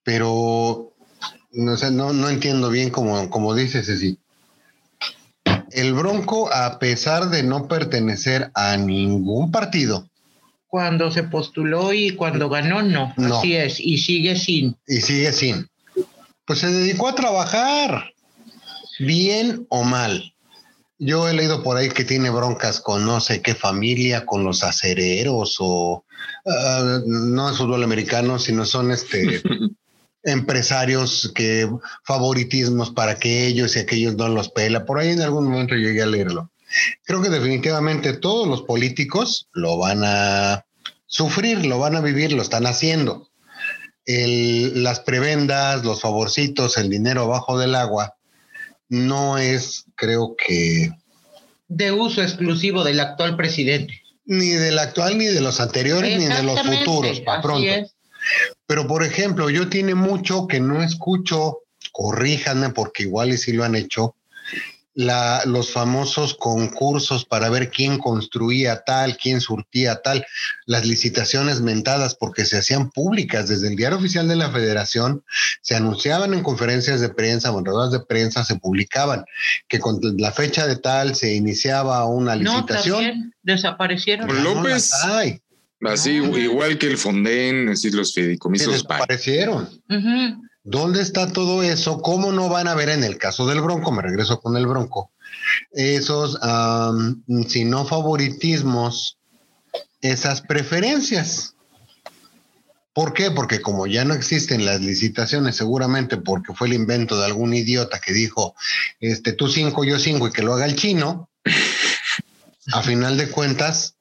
[0.04, 0.94] Pero
[1.52, 4.20] no, sé, no, no entiendo bien como, como dice Ceci.
[5.72, 10.08] El Bronco, a pesar de no pertenecer a ningún partido
[10.68, 13.14] Cuando se postuló y cuando ganó, no.
[13.18, 13.38] No.
[13.40, 14.76] Así es, y sigue sin.
[14.88, 15.68] y sigue sin,
[16.46, 18.14] pues se dedicó a trabajar,
[19.00, 20.34] bien o mal.
[21.00, 24.64] Yo he leído por ahí que tiene broncas con no sé qué familia, con los
[24.64, 26.06] acereros o
[26.46, 29.42] ah, no es fútbol americano, sino son este
[30.24, 31.70] empresarios que
[32.06, 34.86] favoritismos para que ellos y aquellos no los pela.
[34.86, 36.52] Por ahí en algún momento llegué a leerlo.
[37.04, 40.66] Creo que definitivamente todos los políticos lo van a
[41.06, 43.30] sufrir, lo van a vivir, lo están haciendo.
[44.06, 48.16] El- las prebendas, los favorcitos, el dinero abajo del agua,
[48.90, 50.92] no es, creo que,
[51.68, 54.02] De uso exclusivo del actual presidente.
[54.26, 57.68] ni del actual, ni de los anteriores, ni de los futuros, para pronto.
[57.68, 57.96] es.
[58.66, 61.60] Pero, por ejemplo, yo tiene mucho que no escucho,
[61.92, 64.16] corríjanme porque igual y si lo han hecho,
[64.96, 70.26] la, los famosos concursos para ver quién construía tal, quién surtía tal,
[70.66, 75.24] las licitaciones mentadas porque se hacían públicas desde el diario oficial de la federación,
[75.62, 79.26] se anunciaban en conferencias de prensa o en ruedas de prensa, se publicaban
[79.68, 82.98] que con la fecha de tal se iniciaba una No, licitación.
[83.04, 84.28] también desaparecieron.
[84.28, 84.92] No López.
[85.86, 86.38] Así, No.
[86.38, 89.00] igual que el Fonden, así los se fideicomisos van.
[89.00, 89.64] desaparecieron.
[89.90, 90.43] Ujú.
[90.64, 92.02] ¿Dónde está todo eso?
[92.02, 93.92] ¿Cómo no van a ver en el caso del Bronco?
[93.92, 95.12] Me regreso con el Bronco.
[95.72, 96.40] Esos,
[97.48, 99.18] si no favoritismos,
[100.02, 101.56] esas preferencias.
[102.94, 103.32] ¿Por qué?
[103.32, 108.00] Porque como ya no existen las licitaciones, seguramente porque fue el invento de algún idiota
[108.00, 108.56] que dijo,
[109.00, 111.30] este, tú cinco, yo cinco y que lo haga el chino,
[112.72, 113.96] a final de cuentas,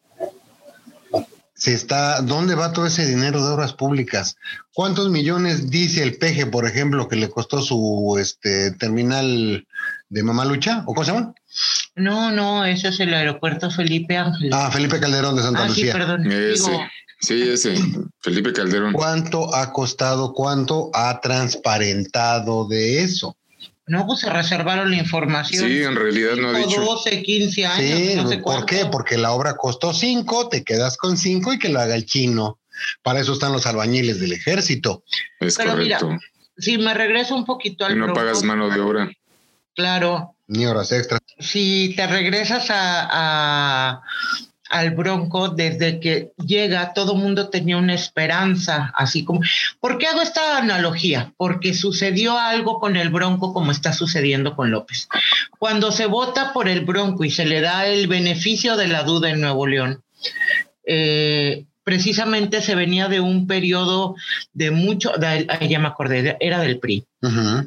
[1.62, 4.34] se está, ¿dónde va todo ese dinero de obras públicas?
[4.74, 9.64] ¿Cuántos millones dice el peje, por ejemplo, que le costó su este terminal
[10.08, 10.82] de Mamalucha?
[10.86, 11.34] ¿O cómo se llama?
[11.94, 14.50] No, no, ese es el aeropuerto Felipe Ángel.
[14.52, 15.92] Ah, Felipe Calderón de Santa Ah, sí, Lucía.
[15.92, 16.26] perdón.
[16.32, 16.82] Ese, Digo,
[17.20, 17.74] sí, ese,
[18.18, 18.92] Felipe Calderón.
[18.92, 20.32] ¿Cuánto ha costado?
[20.32, 23.36] ¿Cuánto ha transparentado de eso?
[23.86, 25.66] No, pues se reservaron la información.
[25.66, 26.80] Sí, en realidad no ha dicho.
[26.80, 27.98] 12, 15 años.
[27.98, 28.66] Sí, no sé ¿por cuánto.
[28.66, 28.86] qué?
[28.86, 32.58] Porque la obra costó cinco, te quedas con cinco y que lo haga el chino.
[33.02, 35.04] Para eso están los albañiles del ejército.
[35.40, 36.24] Es Pero mira, correcto.
[36.58, 39.10] Si me regreso un poquito al Y no pagas mano de obra.
[39.74, 41.20] Claro, Ni horas extras.
[41.38, 44.02] si te regresas a, a-
[44.72, 49.40] al Bronco, desde que llega, todo mundo tenía una esperanza, así como...
[49.80, 51.34] ¿Por qué hago esta analogía?
[51.36, 55.08] Porque sucedió algo con el Bronco como está sucediendo con López.
[55.58, 59.28] Cuando se vota por el Bronco y se le da el beneficio de la duda
[59.28, 60.02] en Nuevo León,
[60.86, 64.14] eh, precisamente se venía de un periodo
[64.52, 67.04] de mucho, de- ya me acordé, era del PRI,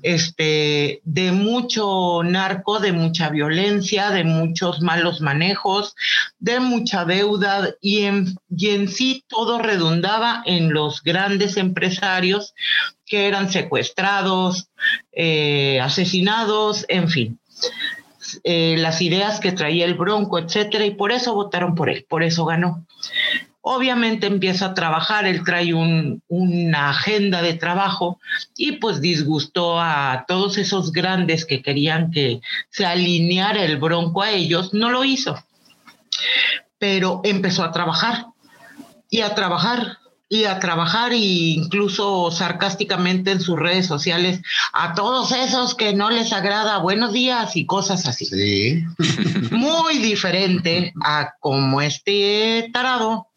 [0.04, 5.96] este, de mucho narco, de mucha violencia, de muchos malos manejos,
[6.40, 12.54] de mucha deuda y en, y en sí todo redundaba en los grandes empresarios
[13.06, 14.70] que eran secuestrados,
[15.12, 17.40] eh, asesinados, en fin.
[18.44, 22.24] Eh, las ideas que traía el Bronco, etcétera, y por eso votaron por él, por
[22.24, 22.86] eso ganó.
[23.68, 28.20] Obviamente empieza a trabajar, él trae un- una agenda de trabajo
[28.56, 34.30] y pues disgustó a todos esos grandes que querían que se alineara el bronco a
[34.30, 35.44] ellos, no lo hizo,
[36.78, 38.28] pero empezó a trabajar
[39.10, 39.98] y a trabajar
[40.30, 44.42] y a trabajar e incluso sarcásticamente en sus redes sociales
[44.74, 48.84] a todos esos que no les agrada buenos días y cosas así Sí.
[49.52, 53.28] muy diferente a como este tarado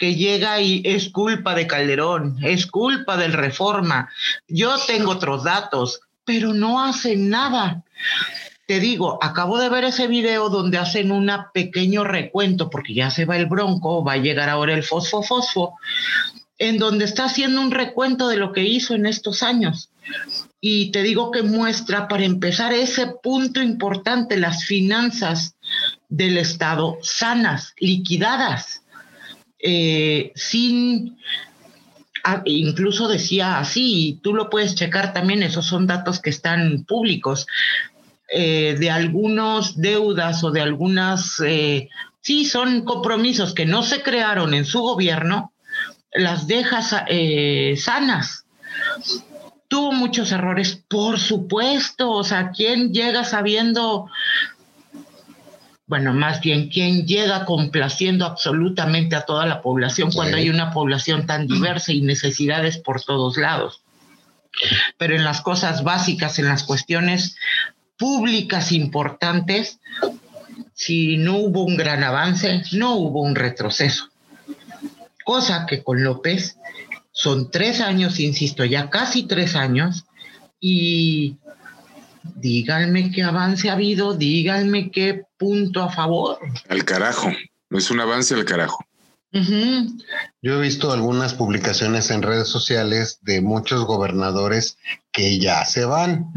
[0.00, 4.08] que llega y es culpa de Calderón, es culpa del Reforma.
[4.48, 7.84] Yo tengo otros datos, pero no hacen nada.
[8.66, 13.26] Te digo, acabo de ver ese video donde hacen un pequeño recuento, porque ya se
[13.26, 15.74] va el bronco, va a llegar ahora el fosfo fosfo,
[16.56, 19.90] en donde está haciendo un recuento de lo que hizo en estos años.
[20.62, 25.56] Y te digo que muestra, para empezar, ese punto importante, las finanzas
[26.08, 28.80] del Estado sanas, liquidadas,
[29.62, 31.18] eh, sin,
[32.24, 37.46] ah, incluso decía así, tú lo puedes checar también, esos son datos que están públicos,
[38.32, 41.88] eh, de algunas deudas o de algunas, eh,
[42.20, 45.52] sí, son compromisos que no se crearon en su gobierno,
[46.12, 46.94] las dejas
[47.76, 48.44] sanas.
[49.68, 52.10] Tuvo muchos errores, por supuesto.
[52.10, 54.08] O sea, ¿quién llega sabiendo
[55.90, 61.26] bueno, más bien quién llega complaciendo absolutamente a toda la población cuando hay una población
[61.26, 63.82] tan diversa y necesidades por todos lados.
[64.98, 67.34] Pero en las cosas básicas, en las cuestiones
[67.98, 69.80] públicas importantes,
[70.74, 74.10] si no hubo un gran avance, no hubo un retroceso.
[75.24, 76.56] Cosa que con López
[77.10, 80.04] son tres años, insisto, ya casi tres años,
[80.60, 81.34] y
[82.36, 86.38] díganme qué avance ha habido, díganme qué punto a favor.
[86.68, 87.30] Al carajo.
[87.70, 88.84] Es un avance al carajo.
[89.32, 94.76] Yo he visto algunas publicaciones en redes sociales de muchos gobernadores
[95.12, 96.32] que ya se van.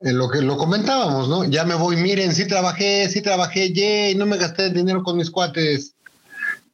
[0.00, 1.44] En lo que lo comentábamos, ¿no?
[1.44, 5.16] Ya me voy, miren, sí trabajé, sí trabajé, yay, no me gasté el dinero con
[5.16, 5.96] mis cuates.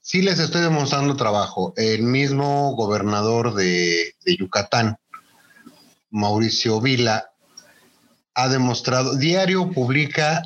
[0.02, 1.72] Sí les estoy demostrando trabajo.
[1.76, 4.98] El mismo gobernador de, de Yucatán,
[6.10, 7.30] Mauricio Vila,
[8.36, 10.42] ha demostrado, diario publica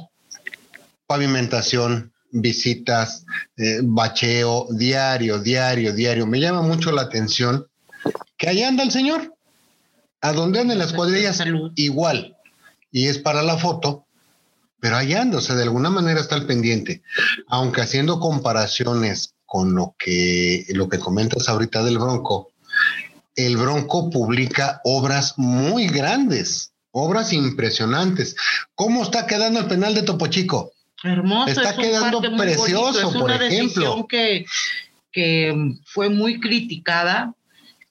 [1.06, 3.26] pavimentación, visitas,
[3.56, 6.24] eh, bacheo, diario, diario, diario.
[6.24, 7.66] Me llama mucho la atención
[8.38, 9.34] que allá anda el señor.
[10.22, 11.42] A donde andan las cuadrillas,
[11.74, 12.36] igual.
[12.92, 14.06] Y es para la foto,
[14.78, 17.02] pero allá anda, o sea, de alguna manera está al pendiente.
[17.48, 22.52] Aunque haciendo comparaciones con lo que, lo que comentas ahorita del Bronco,
[23.34, 28.36] el Bronco publica obras muy grandes, obras impresionantes.
[28.74, 30.72] ¿Cómo está quedando el penal de Topo Chico?
[31.02, 31.50] Hermoso.
[31.50, 33.56] Está es quedando precioso, es por una ejemplo.
[33.56, 34.46] decisión que,
[35.12, 37.34] que fue muy criticada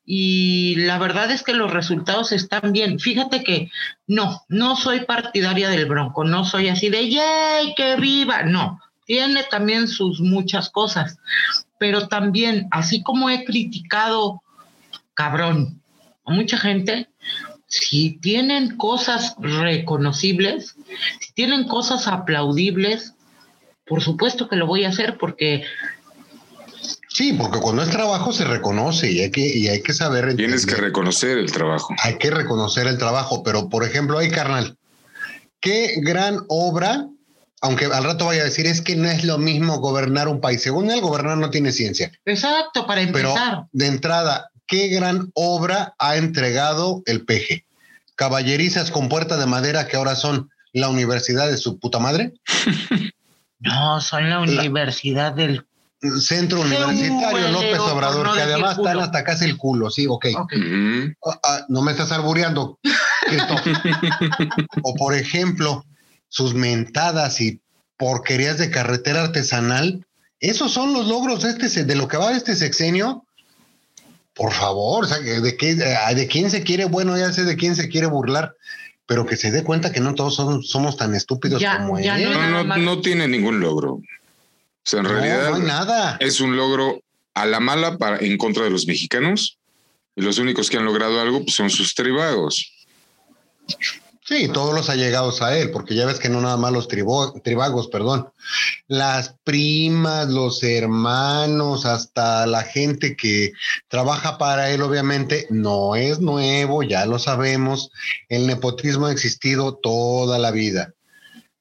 [0.06, 3.00] y la verdad es que los resultados están bien.
[3.00, 3.72] Fíjate que
[4.08, 8.44] no, no soy partidaria del Bronco, no soy así de ¡yay, que viva!
[8.44, 11.18] No, tiene también sus muchas cosas,
[11.80, 14.44] pero también, así como he criticado,
[15.14, 15.82] cabrón,
[16.26, 17.09] a mucha gente,
[17.70, 20.76] si tienen cosas reconocibles,
[21.20, 23.14] si tienen cosas aplaudibles,
[23.86, 25.64] por supuesto que lo voy a hacer porque
[27.12, 30.36] Sí, porque cuando es trabajo se reconoce y hay que, y hay que saber.
[30.36, 30.90] Tienes que entender.
[30.92, 31.94] reconocer el trabajo.
[32.04, 34.78] hay que reconocer el trabajo, pero por ejemplo, hay carnal,
[35.60, 37.08] qué gran obra,
[37.62, 40.62] aunque al rato vaya a decir, es que no es lo mismo gobernar un país.
[40.62, 43.66] Según él, gobernar no tiene ciencia, Exacto, para pero empezar.
[43.72, 47.66] de entrada, qué gran obra ha entregado el peje.
[48.16, 52.34] Caballerizas con puerta de madera que ahora son la universidad de su puta madre,
[53.60, 55.66] No, son la universidad del.
[56.22, 60.28] centro universitario López Obrador, no que además están hasta casi el culo, sí, ok.
[60.38, 60.54] Ok.
[60.56, 61.14] Ujú.
[61.26, 62.80] Ah, ah, no me estás albureando,
[64.84, 65.84] o por ejemplo,
[66.30, 67.60] sus mentadas y
[67.98, 70.06] porquerías de carretera artesanal.
[70.40, 73.26] Esos son los logros de, este, de lo que va de este sexenio.
[74.40, 77.58] Por favor, o sea, de, qué, eh, de quién se quiere, bueno, ya sé de
[77.58, 78.56] quién se quiere burlar,
[79.06, 82.18] pero que se dé cuenta que no todos son- somos tan estúpidos Ya- como ya
[82.18, 82.32] él.
[82.32, 83.96] no- No, no, tiene ningún logro.
[83.96, 84.02] O
[84.86, 86.18] sea, en No, realidad no hay nada.
[86.22, 87.02] es un logro
[87.34, 89.58] a la mala para, en contra de los mexicanos.
[90.16, 92.72] Y los únicos que han logrado algo pues, son sus tribagos.
[94.30, 97.34] Sí, todos los allegados a él, porque ya ves que no nada más los tribo-
[97.44, 98.30] tribagos, perdón.
[98.88, 103.54] Las primas, los hermanos, hasta la gente que
[103.88, 107.90] trabaja para él, obviamente, no es nuevo, ya lo sabemos.
[108.28, 110.94] El nepotismo ha existido toda la vida.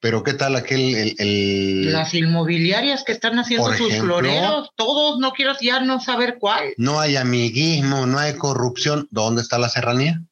[0.01, 5.33] Pero ¿qué tal aquel, el, el- Las inmobiliarias que están haciendo sus floreros, todos, no
[5.33, 6.75] quiero ya no saber cuál.
[6.77, 9.09] no hay amiguismo, no hay corrupción?
[9.11, 10.23] ¿Dónde está la serranía?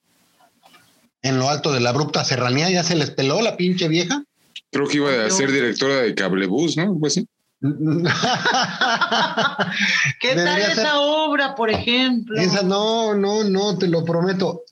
[1.26, 4.22] En lo alto de la abrupta serranía ya se les peló la pinche vieja.
[4.70, 6.84] Creo que iba a ser directora de Cablebús, ¿no?
[6.84, 7.26] Algo así.
[7.60, 7.68] ¿Qué
[10.34, 12.38] tal Debería esa ser- obra, por ejemplo?
[12.40, 14.62] Esa, no, no, no, te lo prometo.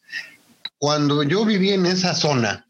[0.79, 2.67] Cuando yo viví en esa zona,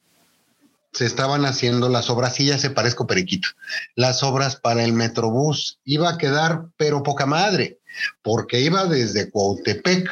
[0.92, 3.48] se estaban haciendo las obras, sí, ya se parezco periquito,
[3.96, 5.78] las obras para el Metrobús.
[5.84, 7.78] Iba a quedar, pero poca madre,
[8.22, 10.08] porque iba desde Cuautepec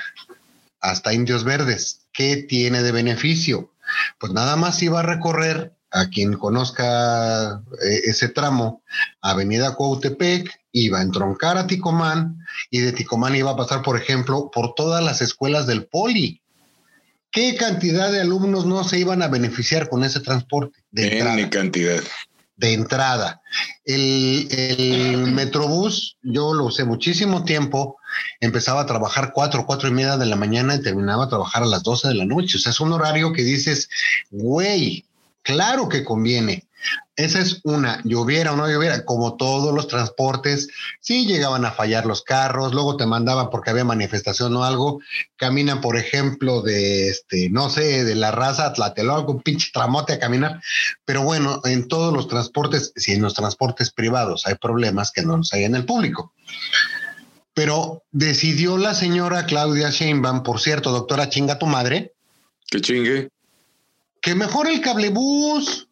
[0.80, 2.00] hasta Indios Verdes.
[2.12, 3.72] ¿Qué tiene de beneficio?
[4.18, 8.82] Pues nada más iba a recorrer, a quien conozca eh, ese tramo,
[9.20, 12.38] Avenida Cuautepec, iba a entroncar a Ticomán
[12.70, 16.40] y de Ticomán iba a pasar, por ejemplo, por todas las escuelas del Poli.
[17.30, 20.80] ¿Qué cantidad de alumnos no se iban a beneficiar con ese transporte?
[20.90, 21.50] De En entrada.
[21.50, 22.02] cantidad.
[22.56, 23.42] De entrada.
[23.84, 27.96] El, el Metrobús, yo lo usé muchísimo tiempo.
[28.40, 31.66] Empezaba a trabajar cuatro, cuatro y media de la mañana y terminaba a trabajar a
[31.66, 32.56] las 12 de la noche.
[32.56, 33.88] O sea, es un horario que dices,
[34.30, 35.04] güey,
[35.42, 36.66] claro que conviene.
[37.14, 40.68] Esa es una, lloviera o no lloviera, como todos los transportes,
[41.00, 45.00] sí llegaban a fallar los carros, luego te mandaban porque había manifestación o algo,
[45.36, 50.14] caminan, por ejemplo, de este, no sé, de la raza a Tlatelolco, un pinche tramote
[50.14, 50.62] a caminar,
[51.04, 55.36] pero bueno, en todos los transportes, si en los transportes privados hay problemas que no
[55.36, 56.32] los hay en el público.
[57.54, 62.14] Pero decidió la señora Claudia Sheinbaum, por cierto, doctora chinga tu madre,
[62.70, 63.28] Que chingue.
[64.20, 65.88] que mejore el cablebús.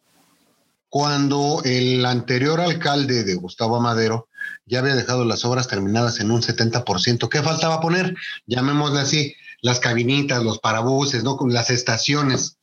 [0.88, 4.26] Cuando el anterior alcalde de Gustavo Madero
[4.66, 8.16] ya había dejado las obras terminadas en un 70%, ¿qué faltaba poner?
[8.46, 11.38] Llamémosle así, las cabinitas, los parabuses, ¿no?
[11.48, 12.56] Las estaciones.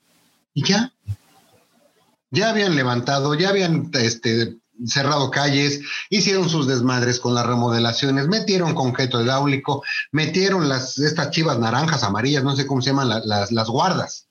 [0.53, 0.93] Y ya.
[2.31, 8.75] Ya habían levantado, ya habían este, cerrado calles, hicieron sus desmadres con las remodelaciones, metieron
[8.75, 13.51] concreto hidráulico, metieron las, estas chivas naranjas, amarillas, no sé cómo se llaman, la- las,
[13.51, 14.27] las guardas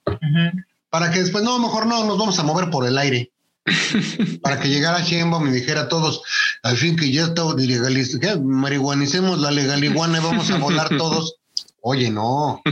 [0.91, 3.31] para que después, no, mejor no, nos vamos a mover por el aire.
[4.43, 6.23] para que llegara Sheinbaum y dijera a todos,
[6.63, 11.35] al fin que ya está legalizado, marihuanicemos la legaliguana y vamos a volar todos.
[11.81, 12.63] Oye, no,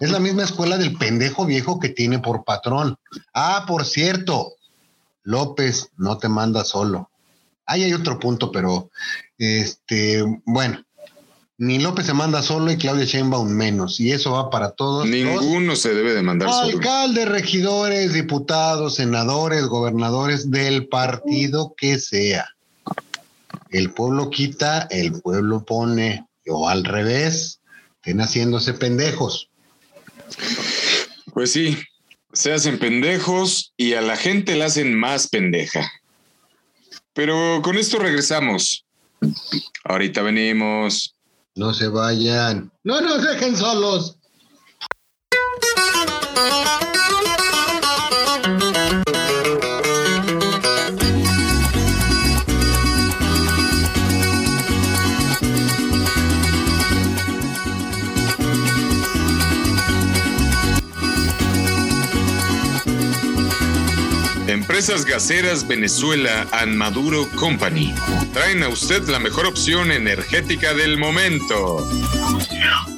[0.00, 2.96] es la misma escuela del pendejo viejo que tiene por patrón.
[3.34, 4.54] Ah, por cierto,
[5.22, 7.10] López no te manda solo.
[7.68, 8.90] Ahí hay otro punto, pero
[9.36, 10.82] este, bueno,
[11.58, 15.06] ni López se manda solo y Claudia Sheinbaum menos, y eso va para todos.
[15.06, 15.10] los-
[15.42, 16.78] Ninguno se debe de mandar solo.
[16.78, 22.48] Alcaldes, regidores, diputados, senadores, gobernadores del partido que sea.
[23.70, 27.60] El pueblo quita, el pueblo pone, o al revés,
[27.96, 29.50] estén haciéndose pendejos.
[31.34, 31.76] Pues sí,
[32.32, 35.90] se hacen pendejos y a la gente la hacen más pendeja.
[37.18, 38.86] Pero con esto regresamos.
[39.82, 41.16] Ahorita venimos.
[41.56, 44.16] No se vayan, no nos dejen solos.
[64.78, 67.92] Empresas Gaseras Venezuela and Maduro Company
[68.32, 71.84] traen a usted la mejor opción energética del momento.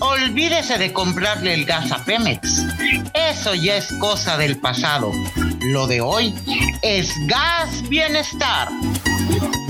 [0.00, 2.66] Olvídese de comprarle el gas a Pemex.
[3.14, 5.10] Eso ya es cosa del pasado.
[5.72, 6.34] Lo de hoy
[6.82, 8.68] es gas bienestar.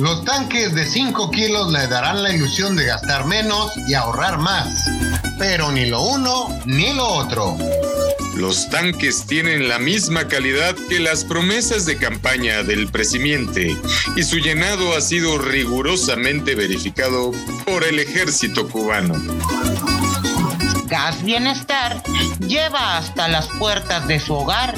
[0.01, 4.67] Los tanques de 5 kilos le darán la ilusión de gastar menos y ahorrar más.
[5.39, 7.57] Pero ni lo uno ni lo otro.
[8.41, 13.77] Los tanques tienen la misma calidad que las promesas de campaña del presidente
[14.17, 17.33] y su llenado ha sido rigurosamente verificado
[17.67, 19.15] por el ejército cubano.
[20.87, 22.03] Gas Bienestar
[22.39, 24.75] lleva hasta las puertas de su hogar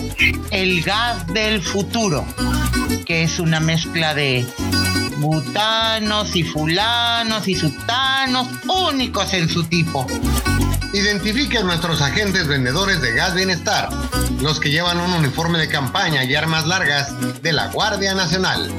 [0.50, 2.26] el gas del futuro,
[3.06, 4.44] que es una mezcla de
[5.18, 10.04] butanos y fulanos y sutanos únicos en su tipo.
[10.93, 13.88] Identifique a nuestros agentes vendedores de gas bienestar,
[14.40, 18.70] los que llevan un uniforme de campaña y armas largas de la Guardia Nacional.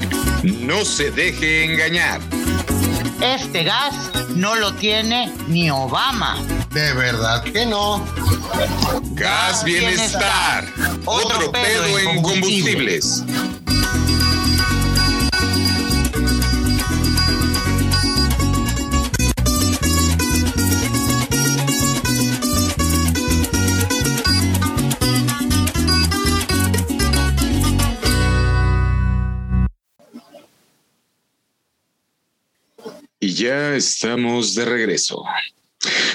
[0.43, 2.21] No se deje engañar.
[3.19, 3.95] Este gas
[4.35, 6.37] no lo tiene ni Obama.
[6.71, 8.05] De verdad que no.
[9.13, 10.67] Gas Bienestar.
[11.05, 13.23] Otro pedo en combustibles.
[33.33, 35.23] Y ya estamos de regreso.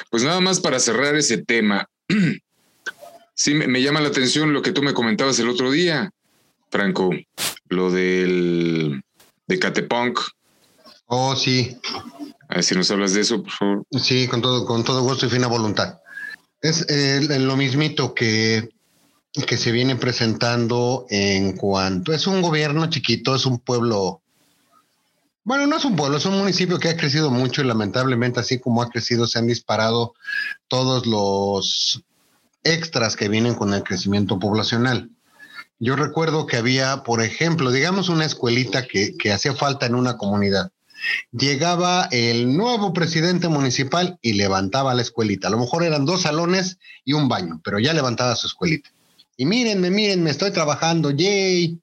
[0.08, 1.88] Pues nada más para cerrar ese tema.
[3.40, 6.10] Sí, me, me llama la atención lo que tú me comentabas el otro día,
[6.72, 7.10] Franco,
[7.68, 9.00] lo del
[9.46, 10.18] de Catepunk.
[11.06, 11.76] Oh, sí,
[12.48, 13.84] A ver si nos hablas de eso, por favor.
[13.92, 16.00] sí, con todo, con todo gusto y fina voluntad.
[16.60, 18.70] Es eh, lo mismito que,
[19.46, 24.20] que se viene presentando en cuanto es un gobierno chiquito, es un pueblo.
[25.48, 28.60] Bueno, no es un pueblo, es un municipio que ha crecido mucho y lamentablemente así
[28.60, 30.12] como ha crecido se han disparado
[30.68, 32.04] todos los
[32.64, 35.08] extras que vienen con el crecimiento poblacional.
[35.78, 40.18] Yo recuerdo que había, por ejemplo, digamos una escuelita que, que hacía falta en una
[40.18, 40.70] comunidad.
[41.32, 45.48] Llegaba el nuevo presidente municipal y levantaba la escuelita.
[45.48, 46.76] A lo mejor eran dos salones
[47.06, 48.90] y un baño, pero ya levantaba su escuelita.
[49.38, 51.80] Y mírenme, mírenme, estoy trabajando, yay.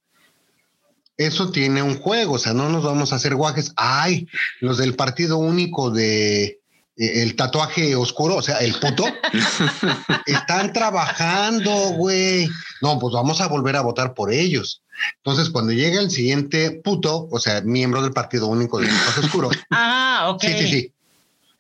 [1.17, 3.71] Eso tiene un juego, o sea, no nos vamos a hacer guajes.
[3.77, 4.27] Ay,
[4.59, 6.43] los del partido único de
[6.97, 9.05] eh, el tatuaje oscuro, o sea, el puto,
[10.25, 12.49] están trabajando, güey.
[12.81, 14.81] No, pues vamos a volver a votar por ellos.
[15.17, 19.49] Entonces, cuando llega el siguiente puto, o sea, miembro del Partido Único del Espacio Oscuro.
[19.71, 20.43] ah, ok.
[20.43, 20.91] Sí, sí, sí.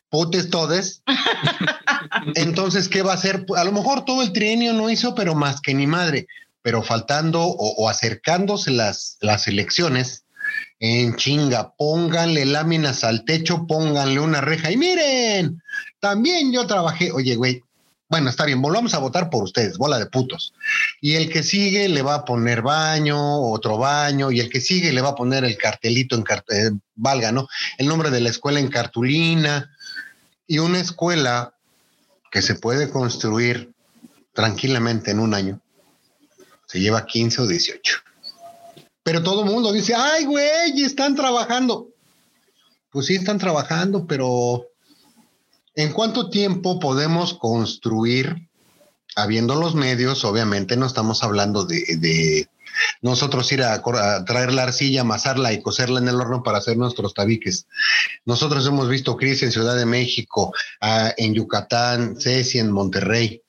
[0.09, 1.01] Putes todes.
[2.35, 3.45] Entonces, ¿qué va a hacer?
[3.57, 6.27] A lo mejor todo el trienio no hizo, pero más que ni madre.
[6.65, 10.25] Pero faltando o, acercándose las, las elecciones,
[10.79, 15.61] en chinga, pónganle láminas al techo, pónganle una reja y miren,
[15.99, 17.61] también yo trabajé, oye, güey,
[18.09, 20.55] bueno, está bien, volvamos a votar por ustedes, bola de putos.
[21.01, 23.19] Y el que sigue le va a poner baño,
[23.51, 26.79] otro baño, y el que sigue le va a poner el cartelito en cartel, eh,
[26.95, 27.47] valga, ¿no?
[27.77, 29.71] El nombre de la escuela en cartulina.
[30.47, 31.53] Y una escuela
[32.31, 33.71] que se puede construir
[34.33, 35.61] tranquilamente en un año,
[36.75, 37.97] se lleva 15 o 18.
[39.01, 41.87] Pero todo mundo dice, ay, güey, están trabajando.
[42.89, 44.67] Pues sí, están trabajando, pero
[45.73, 48.49] ¿en cuánto tiempo podemos construir,
[49.15, 50.25] habiendo los medios?
[50.25, 52.49] Obviamente no estamos hablando de, de
[53.01, 53.81] nosotros ir a,
[54.25, 57.67] traer la arcilla, amasarla y coserla en el horno para hacer nuestros tabiques.
[58.25, 63.44] Nosotros hemos visto crisis en Ciudad de México, a, en Yucatán, Ceci, en Monterrey.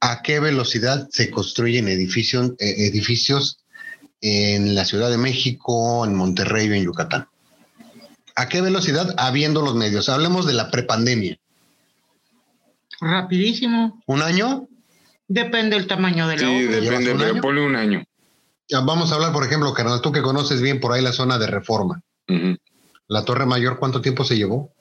[0.00, 3.58] ¿A qué velocidad se construyen edificios, eh, edificios
[4.20, 7.28] en la Ciudad de México, en Monterrey o en Yucatán.
[8.34, 9.14] ¿A qué velocidad?
[9.18, 10.08] Habiendo los medios.
[10.08, 11.38] Hablemos de la prepandemia.
[13.00, 14.02] Rapidísimo.
[14.06, 14.68] ¿Un año?
[15.28, 16.80] Depende del tamaño de la Sí, obra.
[16.80, 17.42] depende, un pero año?
[17.42, 18.04] ponle un año.
[18.70, 21.46] Vamos a hablar, por ejemplo, carnal, tú que conoces bien por ahí la zona de
[21.46, 22.00] reforma.
[23.08, 24.72] La Torre Mayor, ¿cuánto tiempo se llevó?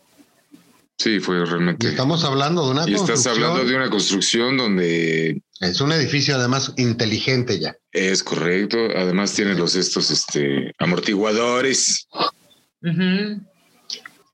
[0.98, 1.90] Sí, fue Y realmente.
[1.90, 6.36] estamos hablando de una Y estás construcción- hablando de una construcción donde Es un edificio
[6.36, 7.76] además inteligente ya.
[7.92, 8.78] es correcto.
[8.96, 12.08] Además tiene los estos este, amortiguadores.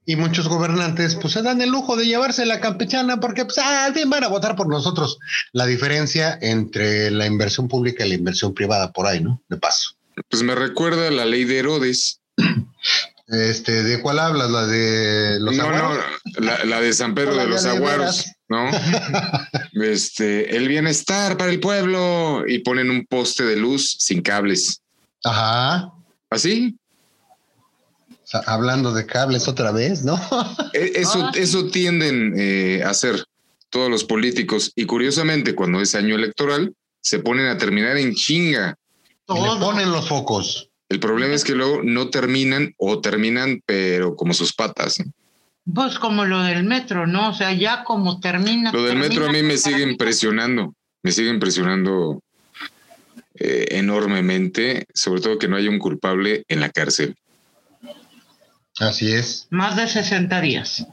[0.05, 3.85] Y muchos gobernantes pues se dan el lujo de llevarse la campechana porque pues ah,
[3.85, 5.19] al fin van a votar por nosotros.
[5.53, 9.41] La diferencia entre la inversión pública y la inversión privada por ahí, ¿no?
[9.47, 9.91] De paso.
[10.29, 12.19] Pues me recuerda la ley de Herodes.
[13.31, 14.51] Este, ¿de cuál hablas?
[14.51, 15.97] ¿La de los no, aguaros?
[16.37, 18.69] no, la, la de San Pedro de los Aguaros, ¿no?
[19.81, 24.81] Este, el bienestar para el pueblo y ponen un poste de luz sin cables.
[25.23, 25.91] Ajá.
[26.29, 26.75] Así.
[28.11, 30.15] O sea, hablando de cables otra vez, ¿no?
[30.73, 33.23] E- Eso, Ah, eso tienden eh, a hacer
[33.69, 34.73] todos los políticos.
[34.75, 38.75] Y curiosamente, cuando es año electoral, se ponen a terminar en chinga.
[39.29, 40.67] Le ponen los focos.
[40.91, 45.01] El problema es que luego no terminan o terminan, pero como sus patas.
[45.73, 47.29] Pues como lo del metro, ¿no?
[47.29, 48.73] O sea, ya como termina.
[48.73, 52.21] Lo del metro a mí me sigue impresionando, me sigue impresionando
[53.35, 57.15] eh, enormemente, sobre todo que no haya un culpable en la cárcel.
[58.77, 59.47] Así es.
[59.49, 60.85] Más de 60 días.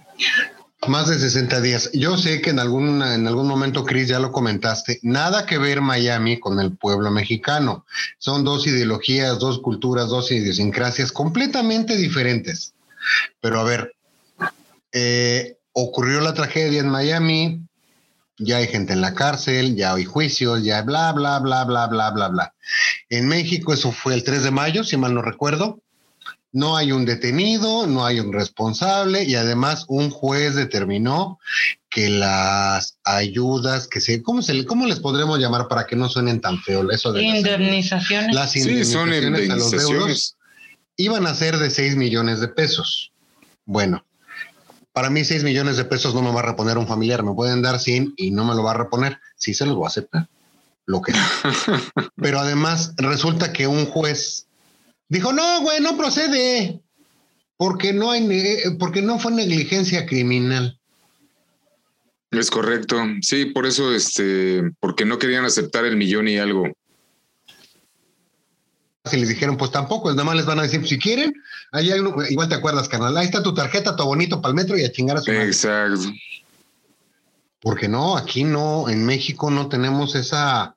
[0.86, 1.90] Más de 60 días.
[1.92, 5.80] Yo sé que en algún, en algún momento, Chris, ya lo comentaste, nada que ver
[5.80, 7.84] Miami con el pueblo mexicano.
[8.18, 12.74] Son dos ideologías, dos culturas, dos idiosincrasias completamente diferentes.
[13.40, 13.96] Pero a ver,
[14.92, 17.60] eh, ocurrió la tragedia en Miami,
[18.38, 22.10] ya hay gente en la cárcel, ya hay juicios, ya bla, bla, bla, bla, bla,
[22.10, 22.54] bla, bla.
[23.10, 25.80] En México eso fue el 3 de mayo, si mal no recuerdo.
[26.52, 31.38] No hay un detenido, no hay un responsable y además un juez determinó
[31.90, 36.08] que las ayudas que se, ¿cómo se le- cómo les podremos llamar para que no
[36.08, 38.34] suenen tan feo eso de las, Indemnizaciones.
[38.34, 40.36] las Sí, son indemnizaciones a los deudos indemnizaciones.
[40.96, 43.12] iban a ser de 6 millones de pesos.
[43.66, 44.04] Bueno,
[44.92, 47.60] para mí 6 millones de pesos no me va a reponer un familiar, me pueden
[47.62, 50.28] dar 100 y no me lo va a reponer, sí se los voy a aceptar,
[50.86, 51.12] lo que.
[52.16, 54.47] Pero además resulta que un juez
[55.08, 56.80] dijo, no, güey, no procede,
[57.56, 58.28] porque no, hay,
[58.78, 60.78] porque no fue negligencia criminal.
[62.30, 62.96] Es correcto.
[63.22, 66.64] Sí, por eso, este, porque no querían aceptar el millón y algo.
[69.04, 71.32] Si les dijeron, pues tampoco, nada más les van a decir, si quieren,
[71.72, 74.56] ahí hay uno, igual te acuerdas, carnal, ahí está tu tarjeta, tu bonito para el
[74.56, 75.46] metro y a chingar a su madre.
[75.46, 76.12] Exacto.
[77.60, 80.76] Porque no, aquí no, en México no tenemos esa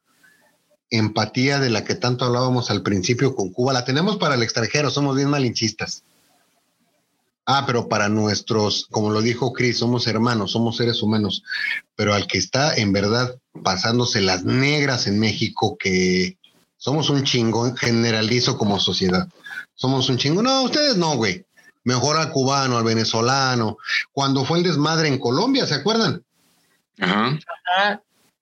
[0.92, 3.74] empatía de la que tanto hablábamos al principio con Cuba.
[3.74, 6.04] La tenemos para el extranjero, somos bien malinchistas.
[7.46, 11.44] Ah, pero para nuestros, como lo dijo Chris, somos hermanos, somos seres humanos.
[11.96, 16.38] Pero al que está en verdad pasándose las negras en México, que
[16.78, 19.28] somos un chingón, generalizo como sociedad.
[19.74, 20.44] Somos un chingo.
[20.44, 21.46] No, ustedes no, güey.
[21.84, 23.78] Mejor al cubano, al venezolano.
[24.12, 26.24] Cuando fue el desmadre en Colombia, ¿se acuerdan?
[27.00, 27.40] Ajá.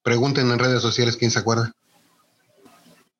[0.03, 1.73] Pregunten en redes sociales quién se acuerda.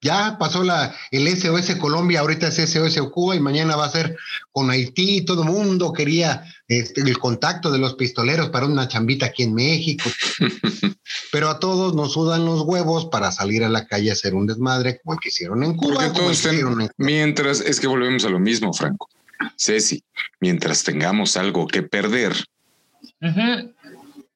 [0.02, 4.16] Ya pasó la, el SOS Colombia, ahorita es SOS Cuba y mañana va a ser
[4.52, 5.26] con Haití.
[5.26, 9.54] Todo el mundo quería este, el contacto de los pistoleros para una chambita aquí en
[9.54, 10.10] México.
[11.32, 14.48] Pero a todos nos sudan los huevos para salir a la calle a hacer un
[14.48, 15.96] desmadre como el que hicieron en Cuba.
[15.96, 19.10] Porque todos ten- mientras, es que volvemos a lo mismo, Franco.
[19.58, 20.04] Ceci,
[20.40, 22.34] mientras tengamos algo que perder,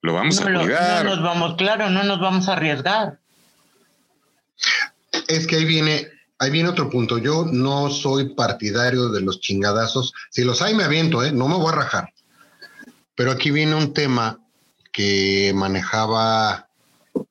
[0.02, 1.06] lo vamos no, a cuidar.
[1.06, 3.20] no nos vamos, claro, no nos vamos a arriesgar.
[5.28, 6.08] Es que ahí viene,
[6.40, 7.18] ahí viene otro punto.
[7.18, 10.14] Yo no soy partidario de los chingadazos.
[10.32, 11.32] Si los hay, me aviento, ¿eh?
[11.32, 12.14] No me voy a rajar.
[13.16, 14.40] Pero aquí viene un tema
[14.92, 16.68] que manejaba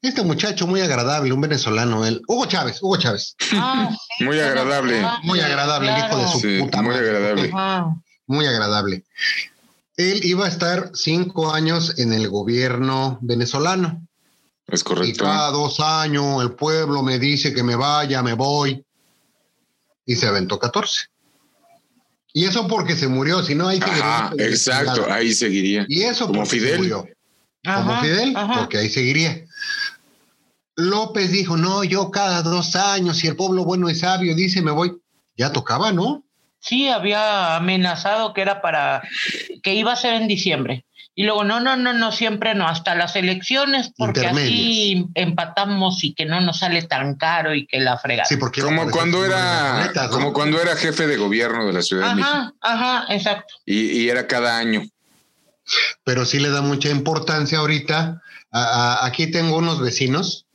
[0.00, 3.36] este muchacho muy agradable, un venezolano, él, Hugo Chávez, Hugo Chávez.
[3.52, 5.02] Ah, sí, Muy agradable.
[5.24, 7.08] Muy agradable, el hijo de su Sí, puta muy madre.
[7.08, 7.50] agradable.
[7.52, 7.96] Ajá.
[8.26, 9.04] Muy agradable.
[9.96, 14.06] Él iba a estar cinco años en el gobierno venezolano.
[14.68, 15.24] Es Y correcto.
[15.24, 18.84] cada dos años el pueblo me dice que me vaya, me voy.
[20.06, 21.06] Y se aventó 14.
[22.34, 24.32] Y eso porque se murió, si no ahí seguiría.
[24.38, 25.84] exacto, ahí seguiría.
[25.88, 26.78] Y eso Como porque se Fidel.
[26.78, 27.06] murió.
[27.64, 28.60] Como Fidel, ajá.
[28.60, 29.44] porque ahí seguiría.
[30.76, 34.70] López dijo, no, yo cada dos años, si el pueblo bueno y sabio dice, me
[34.70, 34.92] voy.
[35.36, 36.24] Ya tocaba, ¿no?
[36.58, 39.02] Sí, había amenazado que era para
[39.62, 40.84] que iba a ser en diciembre.
[41.14, 46.14] Y luego, no, no, no, no, siempre no, hasta las elecciones, porque así empatamos y
[46.14, 48.26] que no nos sale tan caro y que la fregada.
[48.26, 52.08] Sí, porque Como por cuando era, como cuando era jefe de gobierno de la Ciudad
[52.08, 52.34] de México.
[52.34, 53.54] Ajá, ajá, exacto.
[53.66, 54.82] Y, y era cada año.
[56.04, 58.22] pero sí le da mucha importancia ahorita.
[58.50, 58.62] A-
[59.02, 60.46] a- aquí tengo unos vecinos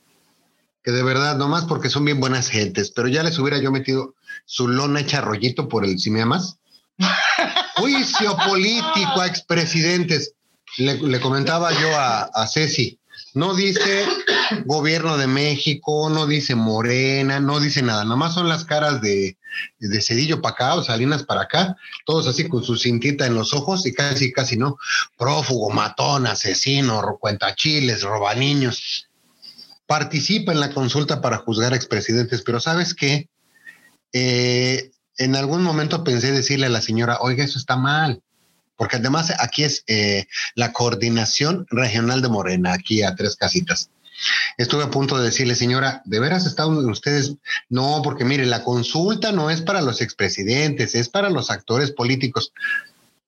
[0.84, 4.16] que de verdad, nomás porque son bien buenas gentes, pero ya les hubiera yo metido
[4.46, 6.58] su lona hecha rollito por el si me amas.
[7.76, 10.34] Juicio político a expresidentes.
[10.78, 13.00] Le, comentaba yo a, a Ceci,
[13.34, 14.06] no dice
[14.66, 19.38] gobierno de México, no dice Morena, no dice nada, nomás son las caras de,
[19.80, 21.76] de Cedillo para acá o Salinas para acá,
[22.06, 24.78] todos así con su cintita en los ojos y casi, casi no,
[25.18, 29.08] prófugo, matón, asesino, cuentachiles, roba niños.
[29.86, 33.30] Participa en la consulta para juzgar a expresidentes, pero ¿sabes qué?
[34.14, 38.22] Eh, en algún momento pensé decirle a la señora, oiga, eso está mal,
[38.78, 43.90] porque además aquí es eh, la coordinación regional de Morena, aquí a tres casitas.
[44.58, 47.34] Estuve a punto de decirle, señora, ¿de veras están ustedes?
[47.70, 52.54] No, porque mire, la consulta no es para los expresidentes, es para los actores políticos.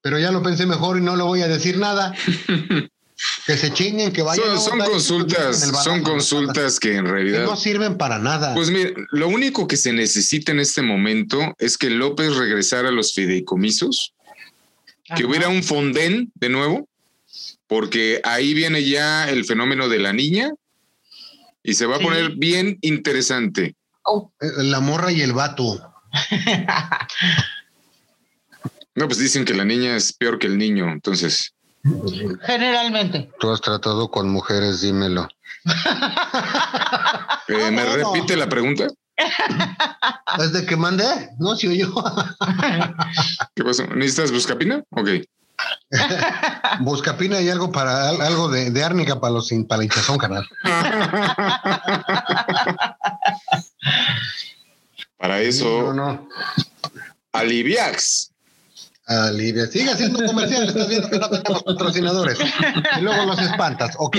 [0.02, 2.16] Pero ya lo pensé mejor y no le voy a decir nada.
[3.46, 4.46] que se chinguen, que vayan.
[4.60, 7.44] Son, a son consultas, son consultas que en que realidad.
[7.44, 8.54] no sirven para nada.
[8.56, 12.92] Pues mire, lo único que se necesita en este momento es que López regresara a
[12.92, 14.14] los fideicomisos,
[15.16, 16.88] que hubiera un fondén de nuevo,
[17.68, 20.52] porque ahí viene ya el fenómeno de la niña
[21.64, 23.76] y se va a poner bien interesante.
[24.04, 25.94] Oh, Eh, La morra y el vato.
[28.96, 31.54] No, pues dicen que la niña es peor que el niño, entonces.
[32.46, 33.30] Generalmente.
[33.40, 35.30] Tú has tratado con mujeres, dímelo.
[37.48, 38.12] eh, ¿Me bueno.
[38.14, 38.88] repite la pregunta?
[40.38, 41.94] Desde que mandé, no si yo.
[43.56, 43.86] ¿Qué pasó?
[43.88, 44.84] ¿Necesitas buscapina?
[44.92, 45.10] Ok.
[46.80, 50.48] Buscapina y algo para al- algo de, de árnica para los para la hinchazón canal.
[55.18, 56.30] Para eso, No, no.
[57.34, 58.32] Aliviax.
[59.06, 59.66] Alivia.
[59.68, 62.38] Sigue haciendo comercial, estás viendo que no tenemos patrocinadores.
[62.98, 63.96] Y luego los espantas.
[63.98, 64.18] Ok.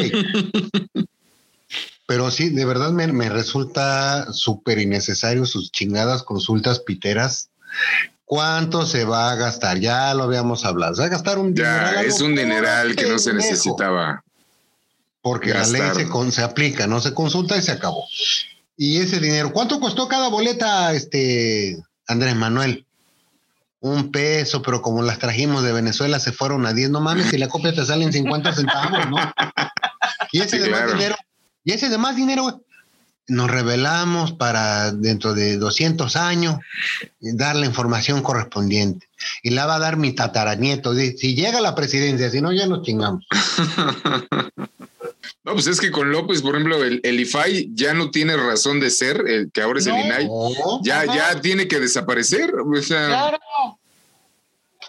[2.10, 7.50] Pero sí, de verdad me, me resulta súper innecesario sus chingadas consultas piteras.
[8.24, 9.78] ¿Cuánto se va a gastar?
[9.78, 10.96] Ya lo habíamos hablado.
[10.96, 14.24] Se va a gastar un dineral, Ya, es un dineral que no se necesitaba.
[15.22, 18.04] Porque la ley se, con- se aplica, no se consulta y se acabó.
[18.76, 22.86] Y ese dinero, ¿cuánto costó cada boleta, este Andrés Manuel?
[23.78, 27.38] Un peso, pero como las trajimos de Venezuela se fueron a 10, no mames, si
[27.38, 29.16] la copia te sale en 50 centavos, ¿no?
[30.32, 30.92] Y ese Sí, demás claro.
[30.94, 31.16] dinero,
[31.64, 32.54] y ese demás dinero, güey,
[33.28, 36.56] nos revelamos para dentro de 200 años
[37.20, 39.08] dar la información correspondiente.
[39.42, 40.94] Y la va a dar mi tataranieto.
[40.94, 43.24] Si llega a la presidencia, si no, ya nos chingamos.
[45.42, 48.78] No, pues es que con López, por ejemplo, el, el IFAI ya no tiene razón
[48.78, 49.96] de ser, el que ahora es No.
[49.96, 50.26] el INAI.
[50.26, 50.80] No.
[50.82, 52.52] Ya, ya tiene que desaparecer.
[52.54, 53.38] O sea, Claro.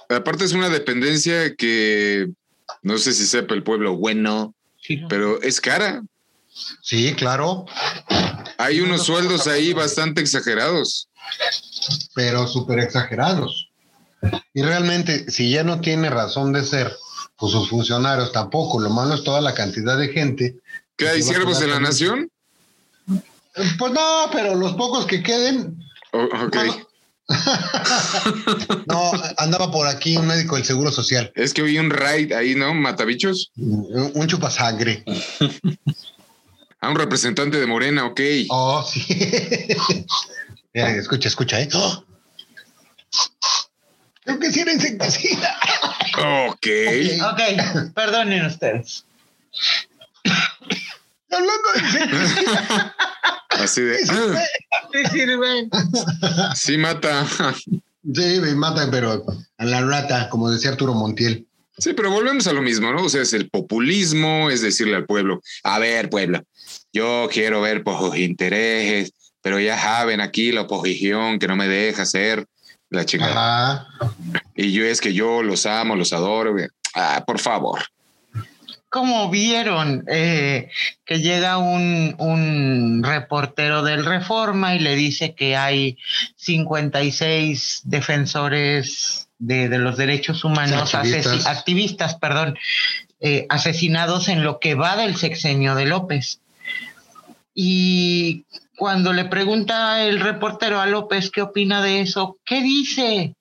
[0.10, 2.30] aparte es una dependencia que
[2.82, 5.02] no sé si sepa el pueblo bueno, Sí.
[5.08, 6.04] pero es cara.
[6.82, 7.66] Sí, claro,
[8.58, 11.08] Hay unos sueldos ahí bastante exagerados.
[12.14, 13.70] pero súper exagerados.
[14.54, 16.96] Y realmente, si ya no tiene razón de ser,
[17.38, 18.80] pues sus funcionarios tampoco.
[18.80, 20.58] Lo malo es toda la cantidad de gente.
[20.96, 22.30] ¿Qué hay siervos en la nación?
[23.80, 25.84] Pues no, pero los pocos que queden.
[26.14, 26.58] Oh, ok.
[28.88, 32.56] No, andaba por aquí un médico del Seguro Social, Es que vi un raid ahí,
[32.56, 32.74] ¿no?
[32.74, 33.52] Matabichos.
[33.56, 35.06] un chupasangre.
[36.82, 38.20] A un representante de Morena, ok.
[38.50, 39.06] Oh, sí.
[40.74, 41.70] Mira, escucha, escucha, ¿eh?
[41.74, 42.04] ¡Oh!
[44.24, 45.58] Creo que sí era insecticida.
[46.48, 46.68] Ok.
[47.32, 49.06] Ok, perdonen ustedes.
[51.30, 52.96] Hablando de insecticida.
[53.50, 53.98] Así de.
[54.10, 54.44] ah,
[54.92, 55.70] Sí sirven.
[56.56, 57.26] sí, mata.
[58.14, 59.24] Sí, me matan, pero
[59.58, 61.46] a la rata, como decía Arturo Montiel.
[61.78, 63.04] Sí, pero volvemos a lo mismo, ¿no?
[63.04, 66.44] O sea, es el populismo, es decirle al pueblo, a ver, pueblo,
[66.94, 71.68] yo quiero ver por sus intereses, pero ya saben aquí la oposición que no me
[71.68, 72.46] deja hacer
[72.90, 73.74] la chingada.
[73.74, 74.16] Ajá.
[74.56, 76.56] Y yo es que yo los amo, los adoro.
[76.94, 77.82] Ah, por favor.
[78.92, 80.70] Como vieron eh,
[81.06, 85.98] que llega un, un reportero del Reforma y le dice que hay
[86.36, 92.60] 56 defensores de, de los derechos humanos, activistas, perdón,
[93.22, 96.42] eh, asesinados en lo que va del sexenio de López.
[97.56, 98.44] Y
[98.76, 103.36] cuando le pregunta el reportero a López qué opina de eso, ¿qué dice?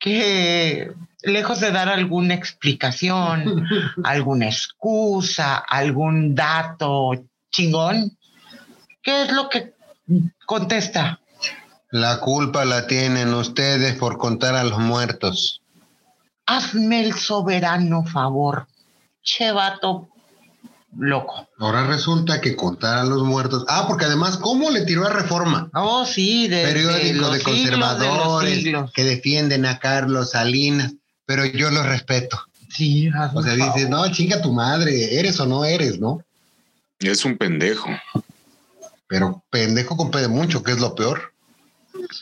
[0.00, 0.90] Que
[1.22, 3.66] lejos de dar alguna explicación,
[4.04, 7.12] alguna excusa, algún dato
[7.50, 8.16] chingón,
[9.02, 9.74] ¿qué es lo que
[10.46, 11.20] contesta?
[11.90, 15.62] La culpa la tienen ustedes por contar a los muertos.
[16.46, 18.66] Hazme el soberano favor,
[19.22, 20.10] che vato
[20.96, 21.48] loco.
[21.58, 23.64] Ahora resulta que contar a los muertos.
[23.68, 25.70] Ah, porque además, ¿cómo le tiró a reforma?
[25.74, 30.94] Oh, sí, de, Periódico los de siglos de los conservadores que defienden a Carlos Salinas,
[31.28, 32.42] pero yo los respeto.
[32.70, 36.24] Sí, O sea, dices, no, chinga tu madre, eres o no eres, ¿no?
[37.00, 37.90] Es un pendejo.
[39.06, 41.34] Pero pendejo con P de mucho, que es lo peor.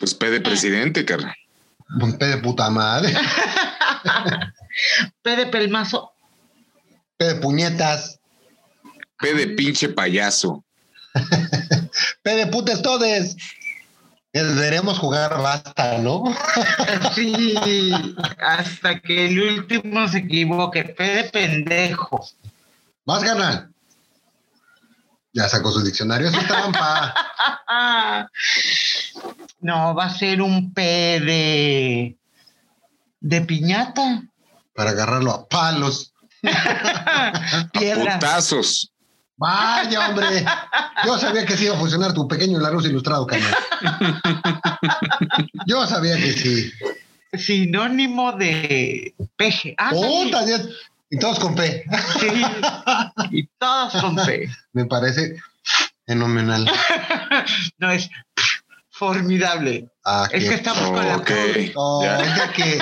[0.01, 1.37] Pues P de presidente, carnal.
[2.01, 3.15] Con P de puta madre,
[5.23, 6.11] P de pelmazo.
[7.17, 8.19] P de puñetas,
[9.21, 10.65] P de pinche payaso.
[12.23, 13.37] P de putes todes.
[14.43, 16.25] Deberíamos jugar basta, ¿no?
[17.15, 17.55] Sí,
[18.39, 20.85] hasta que el último se equivoque.
[20.85, 22.27] P de pendejo.
[23.05, 23.73] Más ganan.
[25.33, 27.15] Ya sacó su diccionario, es trampa.
[29.61, 32.17] No, va a ser un P de.
[33.21, 34.23] de piñata.
[34.75, 36.13] para agarrarlo a palos.
[36.43, 38.15] A Piedra.
[38.15, 38.93] putazos.
[39.39, 40.45] Vaya, hombre.
[41.05, 43.55] Yo sabía que sí iba a funcionar tu pequeño La Luz Ilustrado, canal.
[45.67, 46.73] Yo sabía que sí.
[47.35, 49.75] Sinónimo de peje.
[49.79, 50.69] Ah, Puta, Dios.
[51.11, 51.85] Y todos con P.
[52.21, 52.43] sí.
[53.31, 54.49] Y todos son P.
[54.73, 55.37] Me parece
[56.07, 56.69] fenomenal.
[57.79, 58.09] No es
[58.91, 59.89] formidable.
[60.05, 61.23] Ah, Es que estamos con la.
[61.75, 62.17] Oh, Ya.
[62.23, 62.79] es de que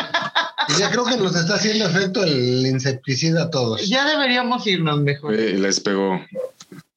[0.79, 3.89] ya creo que nos está haciendo efecto el insecticida a todos.
[3.89, 5.35] Ya deberíamos irnos mejor.
[5.35, 6.21] Eh, les pegó.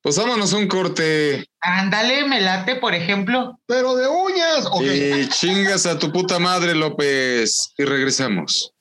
[0.02, 1.46] Pues vámonos un corte.
[1.60, 3.60] Ándale, me late, por ejemplo.
[3.66, 4.66] Pero de uñas.
[4.72, 4.84] Ok.
[4.84, 7.74] Y chingas a tu puta madre, López.
[7.78, 8.74] Y regresamos.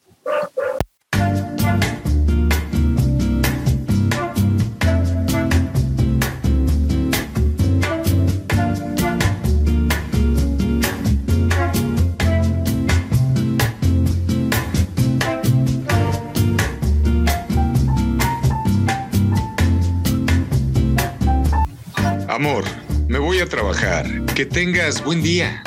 [22.37, 22.65] Amor,
[23.09, 24.05] me voy a trabajar.
[24.35, 25.63] Que tengas buen día.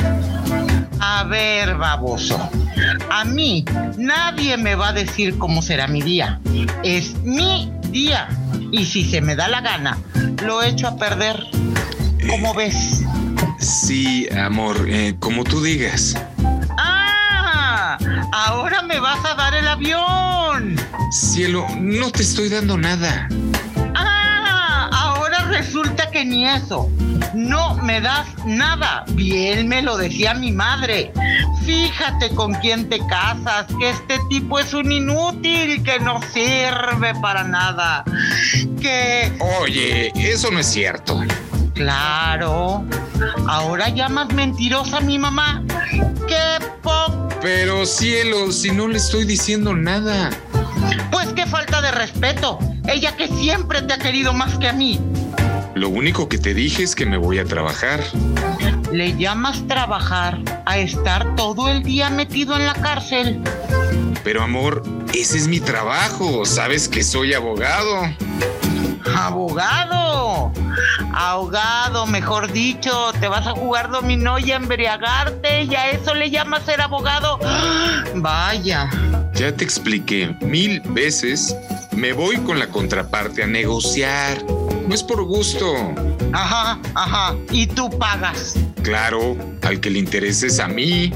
[0.99, 2.47] A ver, baboso.
[3.09, 3.65] A mí
[3.97, 6.39] nadie me va a decir cómo será mi día.
[6.83, 8.29] Es mi día.
[8.71, 9.97] Y si se me da la gana,
[10.45, 11.43] lo echo a perder.
[12.29, 13.01] ¿Cómo ves?
[13.57, 16.15] Sí, amor, eh, como tú digas.
[16.77, 17.97] ¡Ah!
[18.31, 20.75] Ahora me vas a dar el avión.
[21.11, 23.27] Cielo, no te estoy dando nada.
[25.59, 26.89] Resulta que ni eso.
[27.33, 29.03] No me das nada.
[29.09, 31.11] Bien me lo decía mi madre.
[31.65, 37.43] Fíjate con quién te casas, que este tipo es un inútil, que no sirve para
[37.43, 38.05] nada.
[38.81, 41.21] Que, Oye, eso no es cierto.
[41.73, 42.85] claro,
[43.45, 45.61] ahora llamas mentirosa a mi mamá.
[46.25, 47.27] ¡Qué poco!
[47.41, 50.29] Pero cielo, si no le estoy diciendo nada.
[51.11, 52.59] Pues qué falta de respeto.
[52.87, 54.99] Ella que siempre te ha querido más que a mí.
[55.79, 58.03] Lo único que te dije es que me voy a trabajar.
[58.91, 63.41] ¿Le llamas trabajar a estar todo el día metido en la cárcel?
[64.21, 66.43] Pero amor, ese es mi trabajo.
[66.43, 68.13] Sabes que soy abogado.
[69.15, 70.51] ¡Abogado!
[71.13, 76.29] Ahogado, mejor dicho, te vas a jugar dominó y a embriagarte y a eso le
[76.29, 77.39] llamas ser abogado.
[78.15, 78.89] Vaya.
[79.33, 81.55] Ya te expliqué mil veces.
[81.95, 84.43] Me voy con la contraparte a negociar.
[84.89, 85.71] No es por gusto.
[86.33, 87.35] Ajá, ajá.
[87.51, 88.55] Y tú pagas.
[88.81, 91.13] Claro, al que le interese es a mí.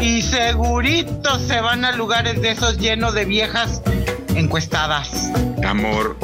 [0.00, 3.82] Y segurito se van a lugares de esos llenos de viejas
[4.34, 5.30] encuestadas.
[5.62, 6.16] Amor,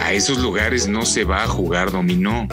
[0.00, 2.48] a esos lugares no se va a jugar dominó.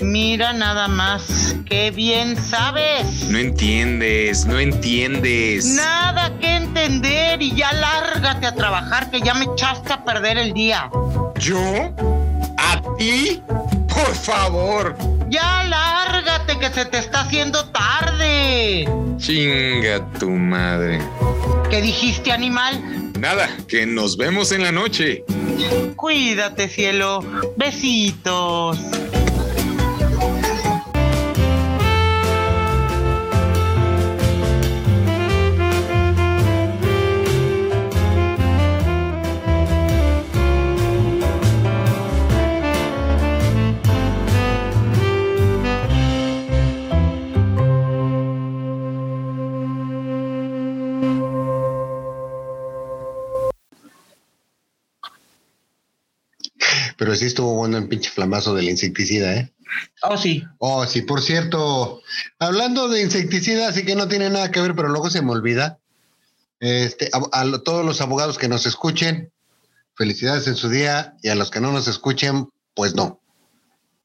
[0.00, 3.24] Mira nada más, qué bien sabes.
[3.28, 5.66] No entiendes, no entiendes.
[5.74, 10.52] Nada que entender y ya lárgate a trabajar que ya me echaste a perder el
[10.52, 10.88] día.
[11.40, 11.92] ¿Yo?
[12.76, 13.40] ¿A ti?
[13.88, 14.94] Por favor.
[15.30, 18.86] Ya lárgate que se te está haciendo tarde.
[19.16, 21.00] Chinga tu madre.
[21.70, 23.12] ¿Qué dijiste, animal?
[23.18, 25.24] Nada, que nos vemos en la noche.
[25.96, 27.24] Cuídate, cielo.
[27.56, 28.78] Besitos.
[57.06, 59.52] Pero sí estuvo bueno el pinche flamazo del insecticida, ¿eh?
[60.02, 60.42] Oh, sí.
[60.58, 62.02] Oh, sí, por cierto,
[62.40, 65.78] hablando de insecticida, así que no tiene nada que ver, pero luego se me olvida.
[66.58, 69.30] Este, a, a todos los abogados que nos escuchen,
[69.94, 73.20] felicidades en su día, y a los que no nos escuchen, pues no,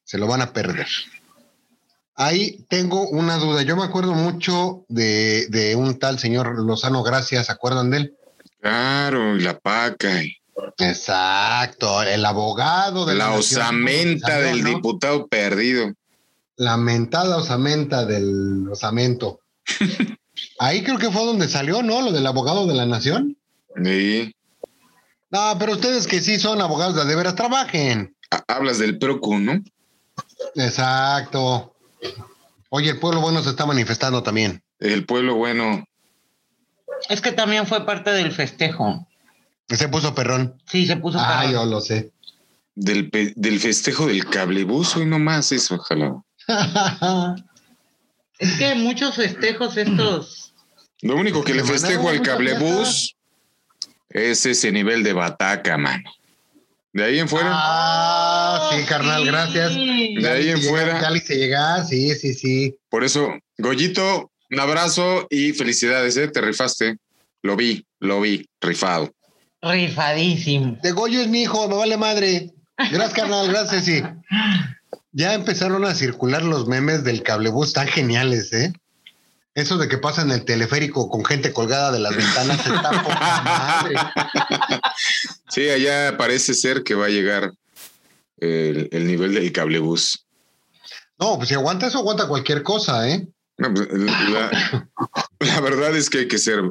[0.03, 0.85] se lo van a perder.
[2.13, 3.63] Ahí tengo una duda.
[3.63, 8.17] Yo me acuerdo mucho de, de un tal señor Lozano Gracias, ¿se acuerdan de él?
[8.59, 10.23] Claro, y la paca.
[10.23, 10.40] y
[10.77, 14.69] Exacto, el abogado de la nación, osamenta salió, del ¿no?
[14.69, 15.91] diputado perdido.
[16.57, 19.39] La mentada osamenta del osamento.
[20.59, 22.01] Ahí creo que fue donde salió, ¿no?
[22.01, 23.37] Lo del abogado de la nación.
[23.83, 24.35] Sí.
[25.29, 28.15] No, pero ustedes que sí son abogados de, de veras, trabajen.
[28.31, 29.61] Ha- Hablas del Procu, ¿no?
[30.55, 31.73] Exacto.
[32.69, 34.61] Oye, el pueblo bueno se está manifestando también.
[34.79, 35.83] El pueblo bueno.
[37.09, 39.07] Es que también fue parte del festejo.
[39.69, 40.61] Se puso perrón.
[40.69, 41.53] Sí, se puso Ah, perrón.
[41.53, 42.11] yo lo sé.
[42.75, 46.21] Del, del festejo del cablebus, hoy nomás eso, ojalá.
[48.39, 50.53] Es que muchos festejos estos.
[51.01, 53.15] Lo único que le festejo al cablebus
[54.09, 56.09] es ese nivel de bataca, mano.
[56.93, 59.73] De ahí en fuera, Ah, sí, carnal, gracias.
[59.75, 61.09] de ahí en Ya fuera.
[61.11, 62.75] le hice llegar, sí, sí, sí.
[62.89, 66.27] Por eso, Goyito, un abrazo y felicidades, ¿eh?
[66.27, 66.97] Te rifaste.
[67.43, 69.13] Lo vi, lo vi, rifado.
[69.61, 70.77] Rifadísimo.
[70.81, 72.53] De Goyo es mi hijo, me vale madre.
[72.77, 74.01] Gracias, carnal, gracias, sí.
[75.11, 78.73] Ya empezaron a circular los memes del cablebús tan geniales, ¿eh?
[79.53, 83.95] Eso de que pasan el teleférico con gente colgada de las ventanas está poca madre.
[85.49, 87.51] Sí, allá parece ser que va a llegar
[88.37, 90.25] el, el nivel del cablebus.
[91.19, 93.27] No, pues si aguanta eso, aguanta cualquier cosa, ¿eh?
[93.57, 94.89] No, pues, la,
[95.39, 96.63] la verdad es que hay que ser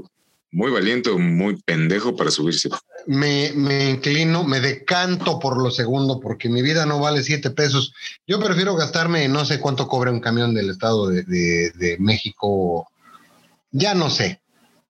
[0.53, 2.69] muy valiente o muy pendejo para subirse.
[3.07, 7.93] Me, me inclino, me decanto por lo segundo, porque mi vida no vale siete pesos.
[8.27, 12.89] Yo prefiero gastarme, no sé cuánto cobra un camión del Estado de, de- de México.
[13.71, 14.41] Ya no sé.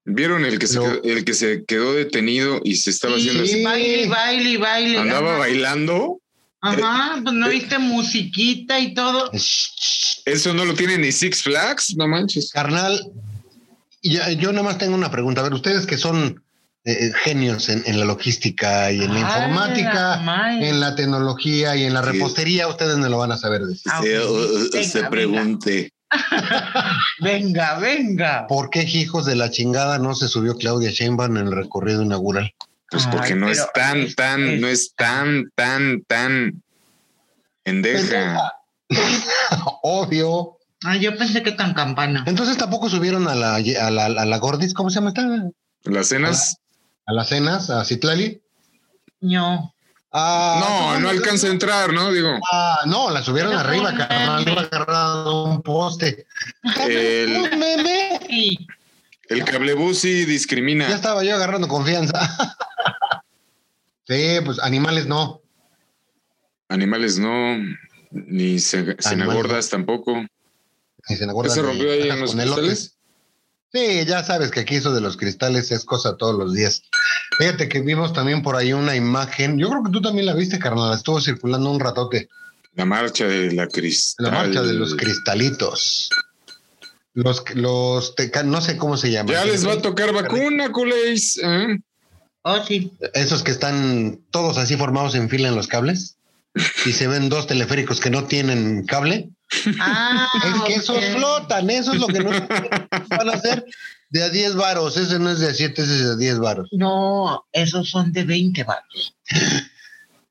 [0.06, 0.82] ¿Vieron el que, se No.
[0.84, 3.58] quedó, el que se quedó detenido y se estaba haciendo así?
[3.58, 3.62] Sí.
[3.64, 4.98] Baile, baile, baile.
[4.98, 5.38] Andaba Ajá.
[5.40, 6.20] bailando.
[6.62, 9.30] Ajá, pues no viste musiquita y todo.
[10.24, 12.50] Eso no lo tiene ni Six Flags, no manches.
[12.50, 13.10] Carnal,
[14.02, 15.40] ya- yo nada más tengo una pregunta.
[15.40, 16.42] A ver, ustedes que son
[16.84, 20.22] eh, genios en, en la logística y en la Ay, informática,
[20.60, 22.08] en la tecnología y en la Sí.
[22.12, 23.92] repostería, ustedes me lo van a saber decir.
[23.92, 25.92] Ah, Venga, se pregunte.
[27.20, 28.46] Venga, venga.
[28.48, 32.52] ¿Por qué, hijos de la chingada, no se subió Claudia Sheinbaum en el recorrido inaugural?
[32.90, 36.62] Pues Ay, porque no es tan, es- tan, es- no es tan, tan, tan
[37.64, 38.52] endeja.
[39.82, 40.56] Obvio.
[40.84, 42.24] Ah, yo pensé que tan campana.
[42.26, 45.26] Entonces tampoco subieron a la, a la, a la Gordis, ¿cómo se llama esta?
[45.84, 46.56] Las cenas,
[47.06, 48.40] A las cenas, a Citlali.
[49.20, 49.74] No.
[50.12, 51.08] Ah, no, no ¿cómo?
[51.10, 52.10] alcanza a entrar, ¿no?
[52.12, 56.26] Digo, Ah, no, la subieron Pero arriba, carnal, iba agarrado un poste.
[56.88, 58.20] El- Un meme.
[58.28, 58.66] Sí.
[59.28, 60.88] el cablebus sí Ya discrimina.
[60.88, 62.18] estaba yo agarrando confianza.
[64.08, 65.40] sí, pues animales no.
[66.68, 67.56] Animales no,
[68.10, 70.24] ni se, gordas tampoco.
[71.10, 72.96] Ni se ¿Qué se rompió ahí en los cristales?
[73.72, 76.82] Sí, ya sabes que aquí eso de los cristales es cosa todos los días.
[77.38, 79.58] Fíjate que vimos también por ahí una imagen.
[79.58, 80.92] Yo creo que tú también la viste, carnal.
[80.96, 82.28] Estuvo circulando un ratote.
[82.74, 84.26] La marcha de la cristal.
[84.26, 86.10] La marcha de los cristalitos.
[87.14, 89.34] Los, los teca- no sé cómo se llaman.
[89.34, 91.38] Ya les va a tocar vacuna, culéis.
[91.42, 91.78] ¿eh?
[92.42, 92.92] Oh, sí.
[93.14, 96.16] Esos que están todos así formados en fila en los cables.
[96.86, 99.30] Y se ven dos teleféricos que no tienen cable.
[99.80, 103.64] Ah, Es que esos flotan, eso es lo que no van a hacer
[104.10, 104.96] de a 10 varos.
[104.96, 106.68] Ese no es de a 7, ese es de a 10 varos.
[106.72, 109.14] No, esos son de 20 baros.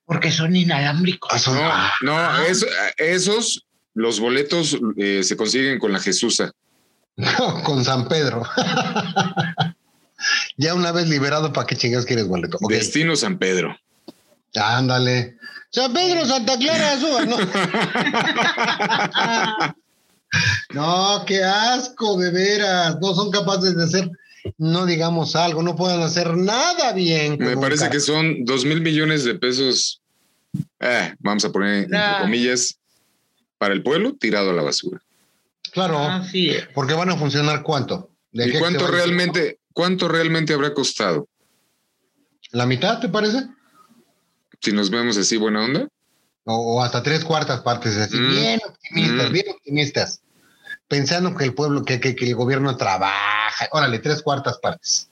[0.06, 1.30] Porque son inalámbricos.
[1.34, 2.66] Ah, son- No, ah, no, eso-
[2.98, 6.52] esos, los boletos eh, se consiguen con la Jesusa.
[7.64, 8.44] con San Pedro.
[10.58, 12.58] ya una vez liberado, ¿para qué chingas quieres boleto?
[12.70, 13.78] Destino San Pedro.
[14.56, 15.38] Ándale.
[15.72, 17.38] San Pedro, Santa Clara, suba, ¿no?
[20.74, 22.98] no, qué asco, de veras.
[23.02, 24.10] No son capaces de hacer,
[24.58, 27.38] no digamos algo, no pueden hacer nada bien.
[27.40, 27.92] Me parece carro.
[27.92, 30.02] que son dos mil millones de pesos.
[30.80, 32.78] eh, vamos a poner entre comillas
[33.60, 35.00] para el pueblo tirado a la basura.
[35.72, 36.68] Claro, es.
[36.74, 38.10] porque van a funcionar cuánto.
[38.32, 41.28] ¿De ¿Y qué cuánto realmente, cuánto realmente habrá costado?
[42.52, 43.48] ¿La mitad, te parece?
[44.62, 45.88] Si nos vemos así buena onda.
[46.46, 48.30] O, o hasta tres cuartas partes, así, Mm.
[48.32, 49.34] bien optimistas, Mm.
[49.34, 50.22] bien optimistas.
[50.88, 53.68] Pensando que el pueblo, que, que, que el gobierno trabaja.
[53.72, 55.10] Órale, tres cuartas partes.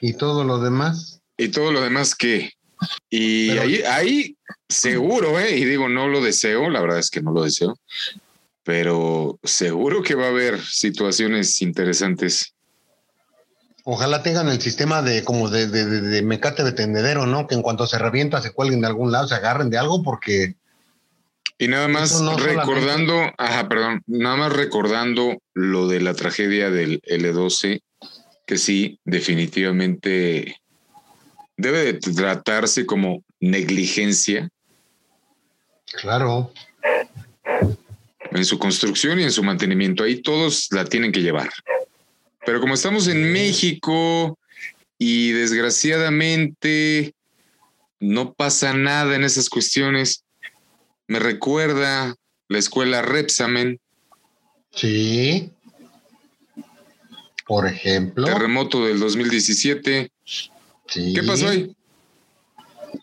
[0.00, 1.20] Y todo lo demás.
[1.36, 2.52] Y todo lo demás que.
[3.10, 4.36] Y Pero- ahí, ahí
[4.68, 5.56] seguro, ¿eh?
[5.56, 7.78] Y digo, no lo deseo, la verdad es que no lo deseo,
[8.62, 12.53] pero seguro que va a haber situaciones interesantes.
[13.84, 17.46] Ojalá tengan el sistema de como de, de, de- de mecate de tendedero, ¿no?
[17.46, 20.54] Que en cuanto se revienta se cuelguen de algún lado, se agarren de algo, porque
[21.58, 27.02] Y nada más no recordando, ajá, perdón, nada más recordando lo de la tragedia del
[27.02, 27.82] L12,
[28.46, 30.56] que sí, definitivamente
[31.56, 34.48] debe de tratarse como negligencia
[36.00, 36.50] claro,
[38.32, 40.02] en su construcción y en su mantenimiento.
[40.04, 41.50] Ahí todos la tienen que llevar.
[42.46, 44.38] Pero como estamos en México
[44.98, 47.14] y desgraciadamente
[48.00, 50.24] no pasa nada en esas cuestiones,
[51.06, 52.14] me recuerda
[52.48, 53.80] la escuela Repsamen,
[54.70, 55.50] sí.
[57.46, 58.26] Por ejemplo.
[58.26, 60.10] terremoto del 2017.
[60.24, 60.50] sí.
[61.14, 61.74] ¿Qué pasó ahí?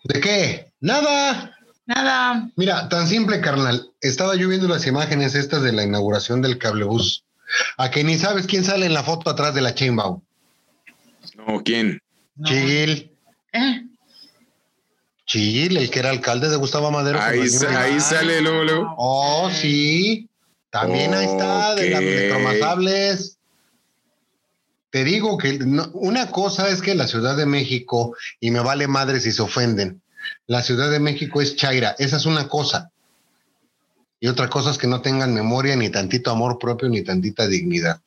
[0.04, 0.72] ¿De qué?
[0.80, 1.58] Nada.
[1.86, 2.50] Nada.
[2.56, 3.92] Mira, tan simple, carnal.
[4.02, 7.24] Estaba yo viendo las imágenes estas de la inauguración del cablebús.
[7.78, 10.22] A que ni sabes quién sale en la foto atrás de la Chainbow.
[11.36, 12.02] No, ¿quién?
[12.36, 12.48] No.
[12.48, 13.12] Chil.
[13.54, 13.86] ¿Eh?
[15.26, 17.22] Chil, el que era alcalde de Gustavo Madero.
[17.22, 18.96] Ahí, sa- ahí sale luego, luego.
[18.98, 20.28] Oh, sí.
[20.70, 22.06] También ahí está, de las Ok.
[22.08, 23.38] electromasables.
[24.90, 28.88] Te digo que no- una cosa es que la Ciudad de México, y me vale
[28.88, 30.02] madre si se ofenden,
[30.48, 32.91] la Ciudad de México es Chaira, esa es una cosa.
[34.24, 38.02] Y otra cosa es que no tengan memoria, ni tantito amor propio, ni tantita dignidad.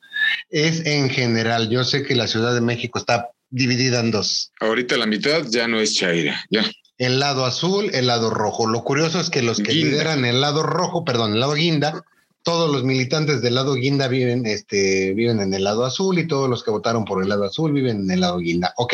[0.49, 4.53] Es en general, yo sé que la Ciudad de México está dividida en dos.
[4.61, 6.41] Ahorita la mitad ya no es Chaira.
[6.49, 6.63] Ya.
[6.97, 8.65] El lado azul, el lado rojo.
[8.65, 9.89] Lo curioso es que los que Guinda.
[9.89, 12.05] lideran el lado rojo, perdón, el lado guinda,
[12.43, 16.49] todos los militantes del lado guinda viven, este, viven en el lado azul y todos
[16.49, 18.73] los que votaron por el lado azul viven en el lado guinda.
[18.77, 18.93] Ok.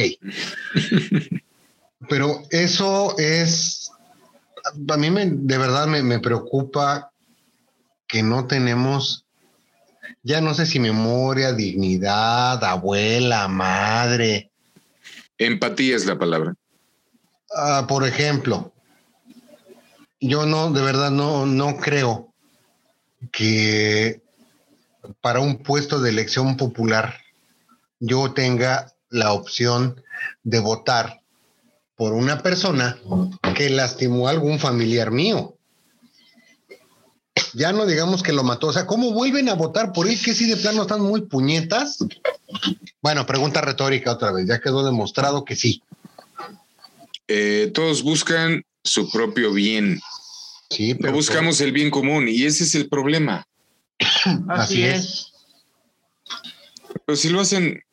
[2.09, 3.91] Pero eso es,
[4.89, 7.10] a mí me, de verdad me, me preocupa
[8.11, 9.25] que no tenemos,
[10.21, 14.51] ya no sé si memoria, dignidad, abuela, madre,
[15.41, 16.53] Empatía es la palabra.
[17.55, 18.71] Ah, por ejemplo,
[20.19, 22.31] yo no, de verdad no, no creo
[23.31, 24.21] que
[25.19, 27.15] para un puesto de elección popular
[27.99, 30.03] yo tenga la opción
[30.43, 31.21] de votar
[31.95, 32.99] por una persona
[33.55, 35.55] que lastimó a algún familiar mío.
[37.53, 38.67] Ya no digamos que lo mató.
[38.67, 40.19] O sea, ¿cómo vuelven a votar por él?
[40.21, 41.99] Que si de plano están muy puñetas.
[43.01, 44.47] Bueno, pregunta retórica otra vez.
[44.47, 45.81] Ya quedó demostrado que sí.
[47.27, 49.99] Eh, todos buscan su propio bien.
[50.69, 53.45] Sí, No buscamos el bien común y ese es el problema.
[54.47, 55.33] Así, es.
[57.05, 57.83] Pero si lo hacen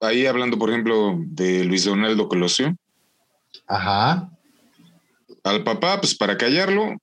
[0.00, 2.76] ahí hablando, por ejemplo, de Luis Donaldo Colosio,
[3.66, 4.30] Ajá,
[5.44, 6.96] al papá, pues para callarlo,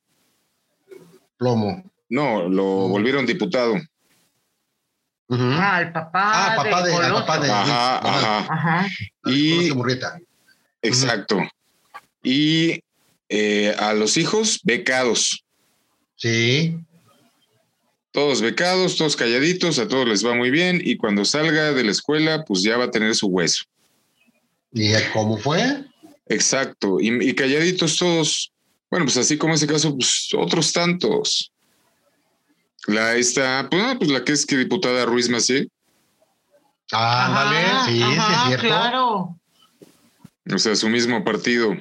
[1.37, 1.83] plomo.
[2.09, 2.91] no, lo Mm.
[2.91, 3.75] volvieron diputado.
[5.29, 6.53] Ah, el papá.
[6.53, 8.53] Ah, papá de- papá de- Ajá, Ajá.
[8.53, 8.87] ajá.
[9.25, 9.71] Y
[10.81, 11.39] exacto.
[12.23, 12.81] Y
[13.29, 15.43] eh, a los hijos becados,
[16.15, 16.77] Sí,
[18.11, 21.91] todos becados, todos calladitos, a todos les va muy bien y cuando salga de la
[21.91, 23.65] escuela, pues ya va a tener su hueso.
[24.71, 25.83] ¿y cómo fue?
[26.27, 26.99] Exacto.
[27.01, 28.51] Y, y calladitos todos.
[28.89, 31.51] Bueno, pues así como ese caso, pues otros tantos.
[32.87, 35.67] La esta, pues, ah, pues la que es que diputada Ruiz Macié,
[36.91, 38.65] Ándale, Ajá, sí, sí, ajá, es cierto.
[38.67, 39.39] Claro.
[40.53, 41.75] o sea, su mismo partido,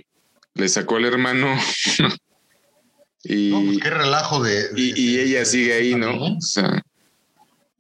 [0.55, 1.55] le sacó al hermano
[3.23, 4.69] y, No, pues qué relajo de.
[4.75, 6.17] y, de- y de- ella de- sigue ahí, ¿no?
[6.37, 6.83] O sea,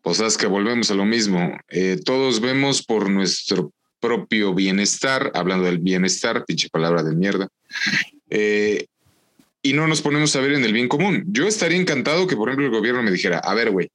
[0.02, 1.56] pues es que volvemos a lo mismo.
[1.68, 7.48] Eh, todos vemos por nuestro propio bienestar, hablando del bienestar, pinche palabra de mierda,
[8.30, 8.86] eh,
[9.66, 11.24] y no nos ponemos a ver en el bien común.
[11.26, 13.90] Yo estaría encantado que, por ejemplo, el gobierno me dijera, a ver, güey,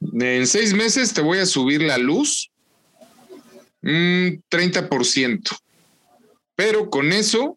[0.00, 2.50] en seis meses te voy a subir la luz
[3.80, 5.56] un 30%,
[6.56, 7.56] pero con eso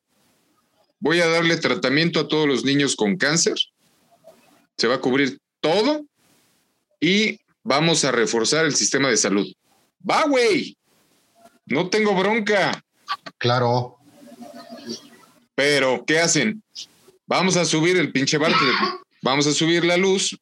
[1.00, 3.56] voy a darle tratamiento a todos los niños con cáncer,
[4.78, 6.06] se va a cubrir todo
[7.00, 9.52] y vamos a reforzar el sistema de salud.
[10.08, 10.78] Va, güey,
[11.66, 12.84] no tengo bronca.
[13.40, 13.98] Claro.
[15.56, 16.62] Pero, ¿qué hacen?
[17.32, 18.76] Vamos a subir el pinche Bartlett.
[19.22, 20.38] Vamos a subir la luz.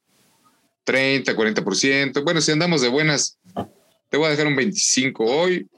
[0.86, 2.24] 30, 40%.
[2.24, 3.38] Bueno, si andamos de buenas,
[4.10, 5.70] te voy a dejar un 25 hoy,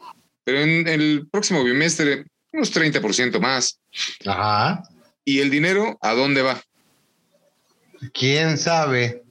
[0.45, 3.77] pero en el próximo bimestre, unos 30% más.
[4.25, 4.83] Ajá.
[5.25, 6.63] ¿Y el dinero a dónde va?
[8.13, 9.21] ¿Quién sabe?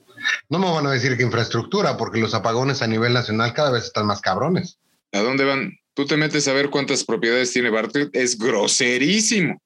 [0.51, 3.85] No me van a decir que infraestructura, porque los apagones a nivel nacional cada vez
[3.85, 4.77] están más cabrones.
[5.13, 5.79] ¿A dónde van?
[5.95, 8.15] Tú te metes a ver cuántas propiedades tiene Bartlett.
[8.15, 9.63] Es groserísimo.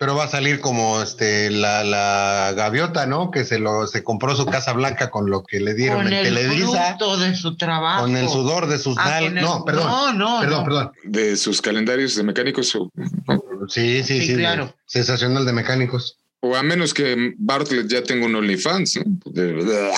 [0.00, 3.30] Pero va a salir como este la, la gaviota, ¿no?
[3.30, 6.14] Que se lo se compró su casa blanca con lo que le dieron Con en
[6.14, 8.00] el Televisa, fruto de su trabajo.
[8.04, 9.86] con el sudor de sus Ah, con el- No, perdón.
[9.86, 10.64] No, no, perdón, no.
[10.64, 10.92] perdón.
[11.04, 12.90] De sus calendarios de mecánicos, o,
[13.68, 14.36] Sí, sí, Sí, sí.
[14.36, 14.74] claro.
[14.86, 16.16] Sensacional de mecánicos.
[16.42, 19.00] o a menos que Bartlett ya tenga un OnlyFans.
[19.04, 19.04] ¿no?
[19.26, 19.92] De-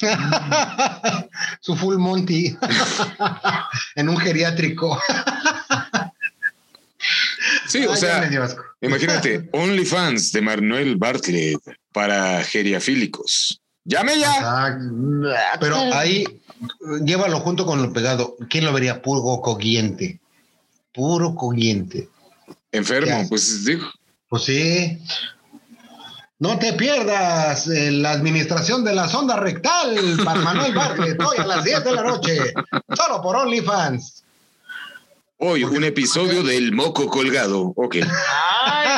[1.60, 2.56] Su full Monty
[3.96, 4.96] en un geriátrico.
[7.68, 8.30] Sí, o Ay, sea.
[8.80, 11.60] Imagínate, OnlyFans de Manuel Bartlett
[11.92, 13.60] para geriafílicos.
[13.84, 14.32] ¡Llame ya!
[14.40, 14.78] Ah,
[15.60, 16.24] Pero ahí
[17.04, 18.36] llévalo junto con lo pegado.
[18.50, 19.00] ¿Quién lo vería?
[19.00, 20.20] Puro cogiente.
[20.92, 22.08] Puro cogiente.
[22.70, 23.86] ¿Qué Enfermo, pues digo.
[24.28, 24.98] Pues sí.
[26.38, 31.46] No te pierdas eh, la administración de la sonda rectal para Manuel Bartlett hoy a
[31.46, 32.38] las 10 de la noche.
[32.94, 34.24] Solo por OnlyFans.
[35.40, 37.72] Hoy un episodio del moco colgado.
[37.76, 37.96] Ok.
[38.64, 38.88] ¡Ay!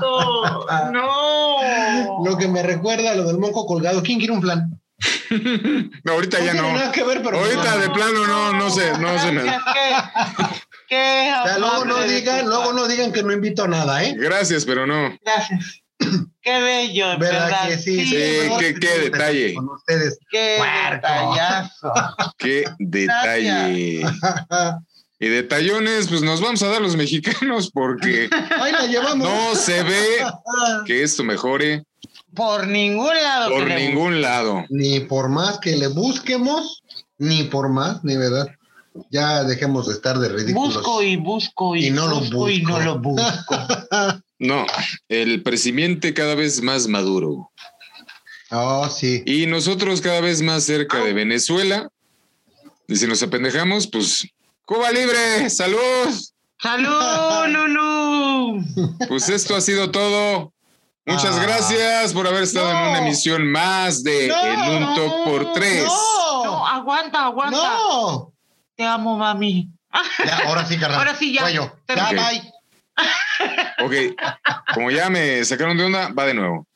[0.92, 2.24] ¡No!
[2.24, 4.02] Lo que me recuerda a lo del moco colgado.
[4.02, 4.80] ¿Quién quiere un flan?
[6.04, 6.72] No, ahorita ya no.
[6.72, 7.38] nada que ver, pero.
[7.38, 9.42] Ahorita de plano no, no sé, no me.
[9.42, 10.56] Gracias, ¿Qué?
[10.88, 11.32] ¿Qué?
[11.42, 14.14] O sea, luego no digan, luego no digan que no invito a nada, ¿eh?
[14.16, 15.16] Gracias, pero no.
[15.24, 15.82] Gracias.
[16.40, 17.68] Qué bello, ¿Verdad verdad.
[17.68, 18.06] que sí?
[18.06, 18.16] Sí,
[18.80, 19.54] qué- detalle.
[19.54, 20.18] Con ustedes.
[20.30, 20.58] Qué
[20.92, 21.92] detallazo.
[22.38, 24.04] Qué detalle.
[25.18, 28.28] Y detallones, pues nos vamos a dar los mexicanos porque
[28.60, 29.26] Ahí la llevamos.
[29.28, 30.18] no se ve
[30.84, 31.84] que esto mejore
[32.34, 33.50] Por ningún lado.
[33.50, 33.82] por queremos.
[33.94, 34.64] ningún lado.
[34.68, 36.82] Ni por más que le busquemos,
[37.18, 38.46] ni por más, ni verdad.
[39.10, 40.74] Ya dejemos de estar de ridículos.
[40.76, 43.56] Busco y busco y, Y no lo busco y no lo busco.
[44.38, 44.66] No,
[45.08, 47.50] el presidente cada vez más maduro.
[48.50, 49.22] Oh, sí.
[49.24, 51.88] Y nosotros cada vez más cerca de Venezuela.
[52.86, 54.28] Y si nos apendejamos, pues
[54.66, 55.78] Cuba libre, salud.
[56.60, 58.64] ¡Salud, Lulu!
[59.08, 60.52] Pues esto ha sido todo.
[61.04, 61.42] Muchas Ah.
[61.42, 65.84] gracias por haber estado en una emisión más de No, En un Top por Tres.
[65.84, 67.56] No, No, aguanta, aguanta.
[67.56, 68.32] no.
[68.74, 69.70] Te amo, mami.
[70.26, 70.98] Ya, ahora sí, carnal.
[70.98, 71.42] Ahora sí, ya.
[71.42, 71.72] Cuello.
[71.88, 72.10] Ya, Ok.
[72.10, 72.52] bye.
[73.84, 73.94] Ok,
[74.74, 76.66] como ya me sacaron de onda, va de nuevo.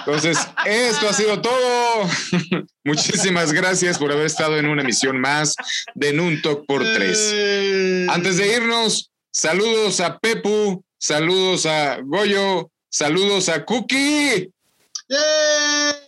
[0.00, 2.08] Entonces, esto ha sido todo.
[2.84, 5.54] Muchísimas gracias por haber estado en una emisión más
[5.94, 7.30] de En un Top por Tres.
[7.32, 14.50] Eh, Antes de irnos, saludos a Pepu, saludos a Goyo, saludos a Cookie,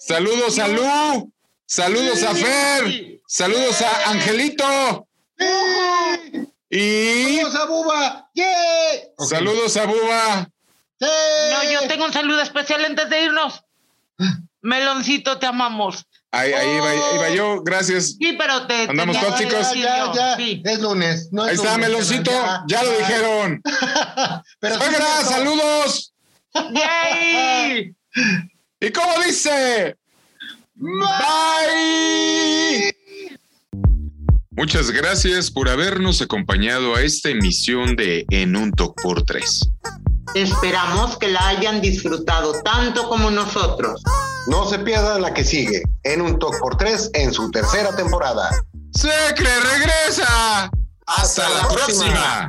[0.00, 1.32] saludos a Lu,
[1.66, 5.06] saludos a Fer, saludos a Angelito
[6.70, 8.30] y ¡Saludos a Buba!
[9.18, 10.50] Saludos a Buba.
[11.02, 11.08] ¡Sí!
[11.50, 13.64] No, yo tengo un saludo especial antes de irnos.
[14.60, 16.06] Meloncito, te amamos.
[16.30, 18.16] Ahí, ahí, va, ahí va yo, gracias.
[18.18, 18.84] Sí, pero te.
[18.88, 19.16] Andamos
[19.74, 20.62] Ya, ya, Sí.
[20.64, 21.28] Es lunes.
[21.32, 22.30] No es Ahí está lunes, Meloncito,
[22.68, 23.60] ya lo dijeron.
[24.60, 26.14] Pero Suegra, saludos.
[26.54, 27.94] ¡Yay!
[28.80, 29.96] ¿Y cómo dice?
[30.74, 31.72] Bye.
[34.50, 39.68] Muchas gracias por habernos acompañado a esta emisión de En un Toc por Tres.
[40.34, 44.02] Esperamos que la hayan disfrutado tanto como nosotros.
[44.46, 48.50] No se pierda la que sigue, en un Talk por tres en su tercera temporada.
[48.94, 50.70] ¡Secre regresa!
[51.06, 52.48] ¡Hasta la próxima!